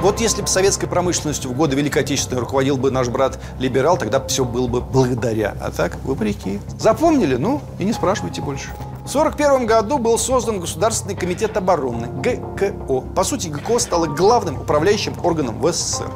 Вот 0.00 0.20
если 0.20 0.42
бы 0.42 0.48
советской 0.48 0.86
промышленностью 0.86 1.50
в 1.50 1.56
годы 1.56 1.76
Великой 1.76 2.02
Отечественной 2.02 2.40
руководил 2.40 2.76
бы 2.76 2.90
наш 2.90 3.08
брат 3.08 3.38
либерал, 3.58 3.98
тогда 3.98 4.24
все 4.26 4.44
было 4.44 4.68
бы 4.68 4.80
благодаря. 4.80 5.54
А 5.60 5.70
так, 5.70 5.98
вопреки. 6.04 6.60
Запомнили? 6.78 7.36
Ну, 7.36 7.60
и 7.78 7.84
не 7.84 7.92
спрашивайте 7.92 8.40
больше. 8.40 8.68
В 9.04 9.10
1941 9.10 9.66
году 9.66 9.98
был 9.98 10.18
создан 10.18 10.60
Государственный 10.60 11.14
комитет 11.14 11.56
обороны, 11.56 12.08
ГКО. 12.20 13.00
По 13.14 13.24
сути, 13.24 13.48
ГКО 13.48 13.78
стало 13.78 14.06
главным 14.06 14.60
управляющим 14.60 15.14
органом 15.22 15.58
в 15.58 15.72
СССР. 15.72 16.10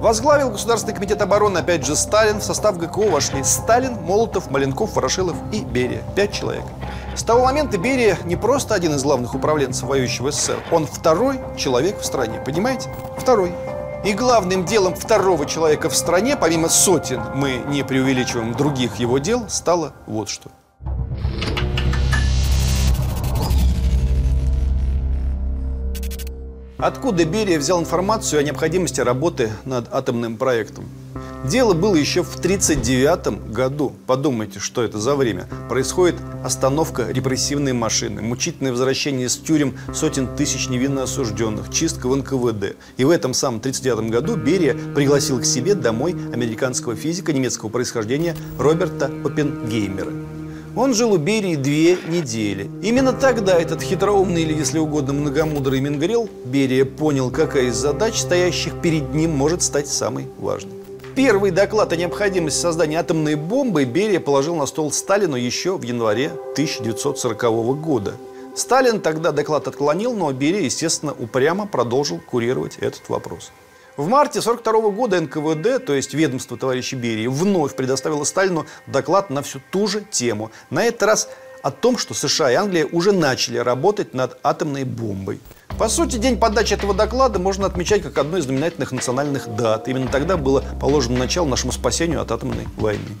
Возглавил 0.00 0.50
Государственный 0.50 0.94
комитет 0.94 1.20
обороны, 1.20 1.58
опять 1.58 1.84
же, 1.84 1.96
Сталин. 1.96 2.38
В 2.38 2.44
состав 2.44 2.78
ГКО 2.78 3.10
вошли 3.10 3.42
Сталин, 3.42 3.94
Молотов, 4.02 4.50
Маленков, 4.50 4.94
Ворошилов 4.94 5.36
и 5.52 5.60
Берия. 5.60 6.02
Пять 6.14 6.32
человек. 6.32 6.64
С 7.16 7.24
того 7.24 7.44
момента 7.44 7.78
Берия 7.78 8.16
не 8.24 8.36
просто 8.36 8.74
один 8.76 8.94
из 8.94 9.02
главных 9.02 9.34
управленцев 9.34 9.88
воюющего 9.88 10.30
СССР. 10.30 10.58
Он 10.70 10.86
второй 10.86 11.40
человек 11.56 11.98
в 12.00 12.04
стране, 12.04 12.40
понимаете? 12.44 12.90
Второй. 13.18 13.52
И 14.04 14.12
главным 14.12 14.64
делом 14.64 14.94
второго 14.94 15.44
человека 15.46 15.88
в 15.88 15.96
стране, 15.96 16.36
помимо 16.36 16.68
сотен, 16.68 17.20
мы 17.34 17.56
не 17.66 17.82
преувеличиваем 17.82 18.54
других 18.54 18.96
его 18.96 19.18
дел, 19.18 19.48
стало 19.48 19.92
вот 20.06 20.28
что. 20.28 20.50
Откуда 26.78 27.24
Берия 27.24 27.58
взял 27.58 27.80
информацию 27.80 28.38
о 28.38 28.42
необходимости 28.44 29.00
работы 29.00 29.50
над 29.64 29.92
атомным 29.92 30.36
проектом? 30.36 30.88
Дело 31.44 31.74
было 31.74 31.96
еще 31.96 32.22
в 32.22 32.36
1939 32.36 33.50
году. 33.50 33.92
Подумайте, 34.06 34.60
что 34.60 34.84
это 34.84 35.00
за 35.00 35.16
время. 35.16 35.48
Происходит 35.68 36.14
остановка 36.44 37.10
репрессивной 37.10 37.72
машины, 37.72 38.22
мучительное 38.22 38.70
возвращение 38.70 39.26
из 39.26 39.36
тюрем 39.38 39.76
сотен 39.92 40.36
тысяч 40.36 40.68
невинно 40.68 41.02
осужденных, 41.02 41.68
чистка 41.72 42.08
в 42.08 42.14
НКВД. 42.14 42.76
И 42.96 43.04
в 43.04 43.10
этом 43.10 43.34
самом 43.34 43.58
1939 43.58 44.12
году 44.12 44.36
Берия 44.36 44.76
пригласил 44.94 45.40
к 45.40 45.44
себе 45.44 45.74
домой 45.74 46.12
американского 46.32 46.94
физика 46.94 47.32
немецкого 47.32 47.70
происхождения 47.70 48.36
Роберта 48.56 49.06
Оппенгеймера. 49.24 50.27
Он 50.78 50.94
жил 50.94 51.12
у 51.12 51.16
Берии 51.16 51.56
две 51.56 51.98
недели. 52.06 52.70
Именно 52.84 53.12
тогда 53.12 53.58
этот 53.58 53.82
хитроумный 53.82 54.42
или, 54.42 54.54
если 54.54 54.78
угодно, 54.78 55.12
многомудрый 55.12 55.80
Менгрел 55.80 56.30
Берия 56.44 56.84
понял, 56.84 57.32
какая 57.32 57.64
из 57.64 57.74
задач, 57.74 58.20
стоящих 58.20 58.80
перед 58.80 59.12
ним, 59.12 59.32
может 59.32 59.64
стать 59.64 59.88
самой 59.88 60.28
важной. 60.38 60.74
Первый 61.16 61.50
доклад 61.50 61.92
о 61.92 61.96
необходимости 61.96 62.60
создания 62.60 63.00
атомной 63.00 63.34
бомбы 63.34 63.86
Берия 63.86 64.20
положил 64.20 64.54
на 64.54 64.66
стол 64.66 64.92
Сталину 64.92 65.34
еще 65.34 65.76
в 65.76 65.82
январе 65.82 66.30
1940 66.52 67.80
года. 67.80 68.14
Сталин 68.54 69.00
тогда 69.00 69.32
доклад 69.32 69.66
отклонил, 69.66 70.14
но 70.14 70.30
Берия, 70.30 70.60
естественно, 70.60 71.12
упрямо 71.18 71.66
продолжил 71.66 72.20
курировать 72.20 72.76
этот 72.78 73.08
вопрос. 73.08 73.50
В 73.98 74.06
марте 74.06 74.38
1942 74.38 74.90
года 74.92 75.20
НКВД, 75.20 75.84
то 75.84 75.92
есть 75.92 76.14
ведомство 76.14 76.56
товарища 76.56 76.94
Берии, 76.94 77.26
вновь 77.26 77.74
предоставило 77.74 78.22
Сталину 78.22 78.64
доклад 78.86 79.28
на 79.28 79.42
всю 79.42 79.60
ту 79.72 79.88
же 79.88 80.02
тему. 80.02 80.52
На 80.70 80.84
этот 80.84 81.02
раз 81.02 81.28
о 81.64 81.72
том, 81.72 81.98
что 81.98 82.14
США 82.14 82.52
и 82.52 82.54
Англия 82.54 82.86
уже 82.86 83.10
начали 83.10 83.58
работать 83.58 84.14
над 84.14 84.38
атомной 84.44 84.84
бомбой. 84.84 85.40
По 85.80 85.88
сути, 85.88 86.16
день 86.16 86.38
подачи 86.38 86.74
этого 86.74 86.94
доклада 86.94 87.40
можно 87.40 87.66
отмечать 87.66 88.04
как 88.04 88.16
одну 88.18 88.36
из 88.36 88.44
знаменательных 88.44 88.92
национальных 88.92 89.52
дат. 89.56 89.88
Именно 89.88 90.06
тогда 90.12 90.36
было 90.36 90.62
положено 90.80 91.18
начало 91.18 91.48
нашему 91.48 91.72
спасению 91.72 92.22
от 92.22 92.30
атомной 92.30 92.68
войны. 92.76 93.18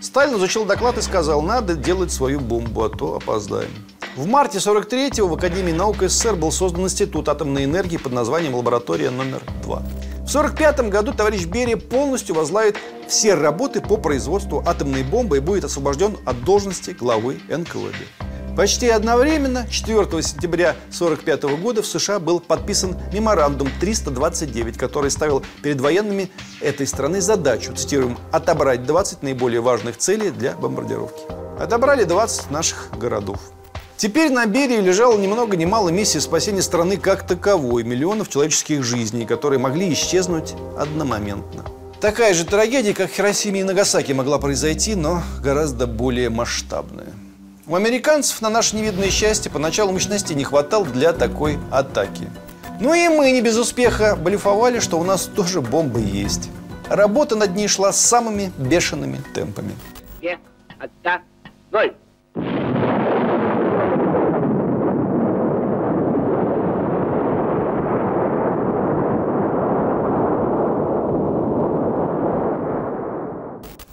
Сталин 0.00 0.36
изучил 0.36 0.64
доклад 0.64 0.96
и 0.96 1.02
сказал, 1.02 1.42
надо 1.42 1.74
делать 1.74 2.12
свою 2.12 2.38
бомбу, 2.38 2.84
а 2.84 2.88
то 2.88 3.16
опоздаем. 3.16 3.70
В 4.14 4.28
марте 4.28 4.58
43-го 4.58 5.26
в 5.26 5.34
Академии 5.34 5.72
наук 5.72 6.02
СССР 6.02 6.36
был 6.36 6.52
создан 6.52 6.84
Институт 6.84 7.28
атомной 7.28 7.64
энергии 7.64 7.96
под 7.96 8.12
названием 8.12 8.54
«Лаборатория 8.54 9.10
номер 9.10 9.42
2». 9.64 9.82
В 10.30 10.36
1945 10.36 10.90
году 10.92 11.12
товарищ 11.12 11.44
Берия 11.46 11.76
полностью 11.76 12.36
возглавит 12.36 12.76
все 13.08 13.34
работы 13.34 13.80
по 13.80 13.96
производству 13.96 14.62
атомной 14.64 15.02
бомбы 15.02 15.38
и 15.38 15.40
будет 15.40 15.64
освобожден 15.64 16.16
от 16.24 16.44
должности 16.44 16.92
главы 16.92 17.40
НКВД. 17.48 17.96
Почти 18.56 18.88
одновременно, 18.90 19.66
4 19.68 20.04
сентября 20.22 20.76
1945 20.90 21.42
года 21.60 21.82
в 21.82 21.86
США 21.86 22.20
был 22.20 22.38
подписан 22.38 22.96
меморандум 23.12 23.70
329, 23.80 24.78
который 24.78 25.10
ставил 25.10 25.42
перед 25.64 25.80
военными 25.80 26.30
этой 26.60 26.86
страны 26.86 27.20
задачу, 27.20 27.74
цитируем, 27.74 28.16
«отобрать 28.30 28.86
20 28.86 29.24
наиболее 29.24 29.60
важных 29.60 29.96
целей 29.96 30.30
для 30.30 30.52
бомбардировки». 30.52 31.22
Отобрали 31.58 32.04
20 32.04 32.52
наших 32.52 32.96
городов. 32.96 33.40
Теперь 34.00 34.32
на 34.32 34.46
Берии 34.46 34.80
лежала 34.80 35.18
ни 35.18 35.26
много 35.26 35.58
ни 35.58 35.66
мало 35.66 35.90
миссия 35.90 36.22
спасения 36.22 36.62
страны 36.62 36.96
как 36.96 37.26
таковой, 37.26 37.82
миллионов 37.82 38.30
человеческих 38.30 38.82
жизней, 38.82 39.26
которые 39.26 39.58
могли 39.58 39.92
исчезнуть 39.92 40.54
одномоментно. 40.78 41.66
Такая 42.00 42.32
же 42.32 42.46
трагедия, 42.46 42.94
как 42.94 43.10
в 43.10 43.14
Хиросиме 43.14 43.60
и 43.60 43.62
Нагасаки, 43.62 44.12
могла 44.12 44.38
произойти, 44.38 44.94
но 44.94 45.22
гораздо 45.42 45.86
более 45.86 46.30
масштабная. 46.30 47.08
У 47.66 47.74
американцев 47.74 48.40
на 48.40 48.48
наше 48.48 48.74
невидное 48.74 49.10
счастье 49.10 49.50
поначалу 49.52 49.92
мощности 49.92 50.32
не 50.32 50.44
хватало 50.44 50.86
для 50.86 51.12
такой 51.12 51.58
атаки. 51.70 52.26
Ну 52.80 52.94
и 52.94 53.06
мы 53.08 53.30
не 53.32 53.42
без 53.42 53.58
успеха 53.58 54.16
блефовали, 54.16 54.80
что 54.80 54.98
у 54.98 55.04
нас 55.04 55.26
тоже 55.26 55.60
бомбы 55.60 56.00
есть. 56.00 56.48
Работа 56.88 57.36
над 57.36 57.54
ней 57.54 57.68
шла 57.68 57.92
самыми 57.92 58.50
бешеными 58.56 59.20
темпами. 59.34 59.72
Две, 60.20 60.38
одна, 60.78 61.20
ноль. 61.70 61.94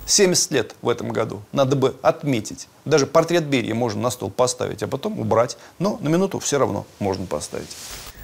70 0.07 0.51
лет 0.51 0.75
в 0.81 0.89
этом 0.89 1.09
году. 1.09 1.41
Надо 1.51 1.75
бы 1.75 1.95
отметить. 2.01 2.67
Даже 2.85 3.05
портрет 3.05 3.45
Берии 3.45 3.73
можно 3.73 4.01
на 4.01 4.09
стол 4.09 4.31
поставить, 4.31 4.81
а 4.81 4.87
потом 4.87 5.19
убрать. 5.19 5.57
Но 5.79 5.99
на 6.01 6.07
минуту 6.07 6.39
все 6.39 6.57
равно 6.57 6.85
можно 6.99 7.25
поставить. 7.25 7.69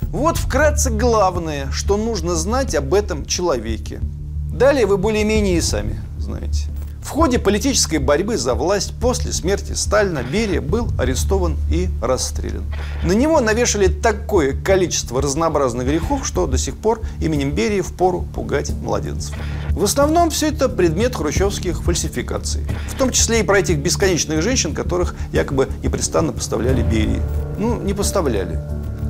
Вот 0.01 0.37
вкратце 0.37 0.89
главное, 0.89 1.69
что 1.71 1.97
нужно 1.97 2.35
знать 2.35 2.73
об 2.75 2.93
этом 2.93 3.25
человеке. 3.25 3.99
Далее 4.51 4.85
вы 4.85 4.97
более-менее 4.97 5.57
и 5.57 5.61
сами 5.61 6.01
знаете. 6.17 6.67
В 7.03 7.09
ходе 7.09 7.37
политической 7.37 7.97
борьбы 7.97 8.37
за 8.37 8.55
власть 8.55 8.93
после 8.99 9.33
смерти 9.33 9.73
Сталина 9.73 10.23
Берия 10.23 10.61
был 10.61 10.87
арестован 10.97 11.57
и 11.69 11.89
расстрелян. 12.01 12.63
На 13.03 13.11
него 13.11 13.41
навешали 13.41 13.87
такое 13.87 14.55
количество 14.55 15.21
разнообразных 15.21 15.85
грехов, 15.85 16.25
что 16.25 16.47
до 16.47 16.57
сих 16.57 16.77
пор 16.77 17.01
именем 17.19 17.51
Берии 17.51 17.81
впору 17.81 18.25
пугать 18.33 18.71
младенцев. 18.71 19.35
В 19.71 19.83
основном 19.83 20.29
все 20.29 20.47
это 20.47 20.69
предмет 20.69 21.15
хрущевских 21.15 21.83
фальсификаций. 21.83 22.65
В 22.89 22.97
том 22.97 23.11
числе 23.11 23.41
и 23.41 23.43
про 23.43 23.59
этих 23.59 23.79
бесконечных 23.79 24.41
женщин, 24.41 24.73
которых 24.73 25.13
якобы 25.33 25.67
непрестанно 25.83 26.31
поставляли 26.31 26.83
Берии. 26.83 27.21
Ну, 27.59 27.81
не 27.81 27.93
поставляли. 27.93 28.59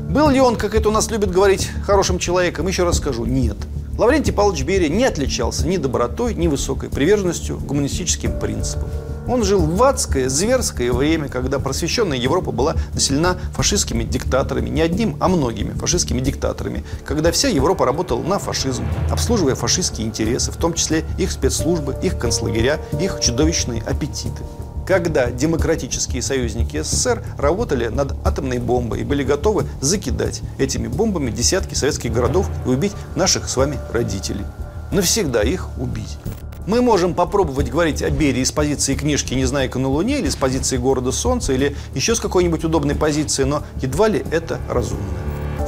Был 0.09 0.29
ли 0.29 0.41
он, 0.41 0.55
как 0.55 0.73
это 0.73 0.89
у 0.89 0.91
нас 0.91 1.11
любят 1.11 1.31
говорить, 1.31 1.69
хорошим 1.85 2.17
человеком, 2.17 2.67
еще 2.67 2.83
раз 2.83 2.97
скажу, 2.97 3.25
нет. 3.25 3.57
Лаврентий 3.97 4.33
Павлович 4.33 4.63
Берия 4.63 4.89
не 4.89 5.05
отличался 5.05 5.67
ни 5.67 5.77
добротой, 5.77 6.33
ни 6.33 6.47
высокой 6.47 6.89
приверженностью 6.89 7.59
гуманистическим 7.59 8.39
принципам. 8.39 8.89
Он 9.27 9.43
жил 9.43 9.61
в 9.61 9.81
адское, 9.83 10.29
зверское 10.29 10.91
время, 10.91 11.29
когда 11.29 11.59
просвещенная 11.59 12.17
Европа 12.17 12.51
была 12.51 12.75
населена 12.93 13.37
фашистскими 13.53 14.03
диктаторами, 14.03 14.69
не 14.69 14.81
одним, 14.81 15.15
а 15.19 15.29
многими 15.29 15.71
фашистскими 15.73 16.19
диктаторами, 16.19 16.83
когда 17.05 17.31
вся 17.31 17.49
Европа 17.49 17.85
работала 17.85 18.21
на 18.23 18.39
фашизм, 18.39 18.83
обслуживая 19.11 19.55
фашистские 19.55 20.07
интересы, 20.07 20.51
в 20.51 20.57
том 20.57 20.73
числе 20.73 21.05
их 21.19 21.31
спецслужбы, 21.31 21.95
их 22.01 22.17
концлагеря, 22.17 22.79
их 22.99 23.19
чудовищные 23.21 23.83
аппетиты 23.83 24.41
когда 24.85 25.31
демократические 25.31 26.21
союзники 26.21 26.81
СССР 26.81 27.23
работали 27.37 27.87
над 27.87 28.15
атомной 28.25 28.59
бомбой 28.59 29.01
и 29.01 29.03
были 29.03 29.23
готовы 29.23 29.65
закидать 29.81 30.41
этими 30.57 30.87
бомбами 30.87 31.31
десятки 31.31 31.73
советских 31.73 32.13
городов 32.13 32.49
и 32.65 32.69
убить 32.69 32.93
наших 33.15 33.49
с 33.49 33.57
вами 33.57 33.79
родителей. 33.91 34.45
Навсегда 34.91 35.41
их 35.41 35.69
убить. 35.77 36.17
Мы 36.65 36.81
можем 36.81 37.13
попробовать 37.13 37.69
говорить 37.69 38.01
о 38.01 38.09
Берии 38.09 38.43
с 38.43 38.53
позиции 38.53 38.95
книжки 38.95 39.33
«Незнайка 39.33 39.79
на 39.79 39.89
Луне» 39.89 40.19
или 40.19 40.29
с 40.29 40.37
позиции 40.37 40.77
«Города 40.77 41.11
Солнца» 41.11 41.51
или 41.51 41.75
еще 41.93 42.15
с 42.15 42.21
какой-нибудь 42.21 42.63
удобной 42.63 42.95
позиции, 42.95 43.43
но 43.43 43.63
едва 43.81 44.07
ли 44.07 44.23
это 44.31 44.59
разумно. 44.69 45.03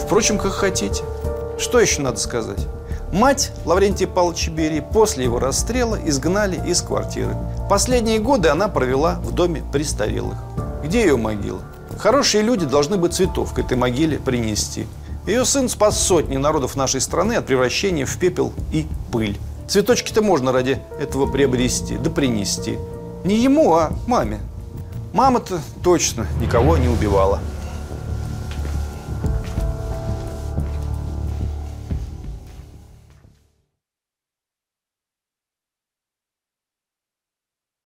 Впрочем, 0.02 0.38
как 0.38 0.54
хотите. 0.54 1.04
Что 1.58 1.82
еще 1.82 2.02
надо 2.02 2.18
сказать? 2.18 2.68
Мать 3.16 3.54
Лаврентия 3.64 4.08
Павловича 4.08 4.52
Берии 4.52 4.82
после 4.82 5.24
его 5.24 5.40
расстрела 5.40 5.98
изгнали 6.06 6.62
из 6.70 6.82
квартиры. 6.82 7.34
Последние 7.70 8.20
годы 8.20 8.50
она 8.50 8.68
провела 8.68 9.22
в 9.24 9.32
доме 9.32 9.64
престарелых. 9.72 10.38
Где 10.84 11.04
ее 11.04 11.16
могила? 11.16 11.62
Хорошие 11.98 12.44
люди 12.44 12.66
должны 12.66 12.98
бы 12.98 13.08
цветов 13.08 13.54
к 13.54 13.60
этой 13.60 13.78
могиле 13.78 14.20
принести. 14.20 14.86
Ее 15.26 15.46
сын 15.46 15.70
спас 15.70 15.98
сотни 15.98 16.36
народов 16.36 16.76
нашей 16.76 17.00
страны 17.00 17.36
от 17.36 17.46
превращения 17.46 18.06
в 18.06 18.18
пепел 18.18 18.52
и 18.74 18.86
пыль. 19.14 19.38
Цветочки-то 19.70 20.22
можно 20.22 20.52
ради 20.52 20.82
этого 21.00 21.26
приобрести, 21.26 21.96
да 21.96 22.10
принести. 22.10 22.78
Не 23.24 23.38
ему, 23.38 23.76
а 23.76 23.94
маме. 24.08 24.42
Мама-то 25.14 25.62
точно 25.82 26.28
никого 26.42 26.76
не 26.76 26.90
убивала. 26.90 27.40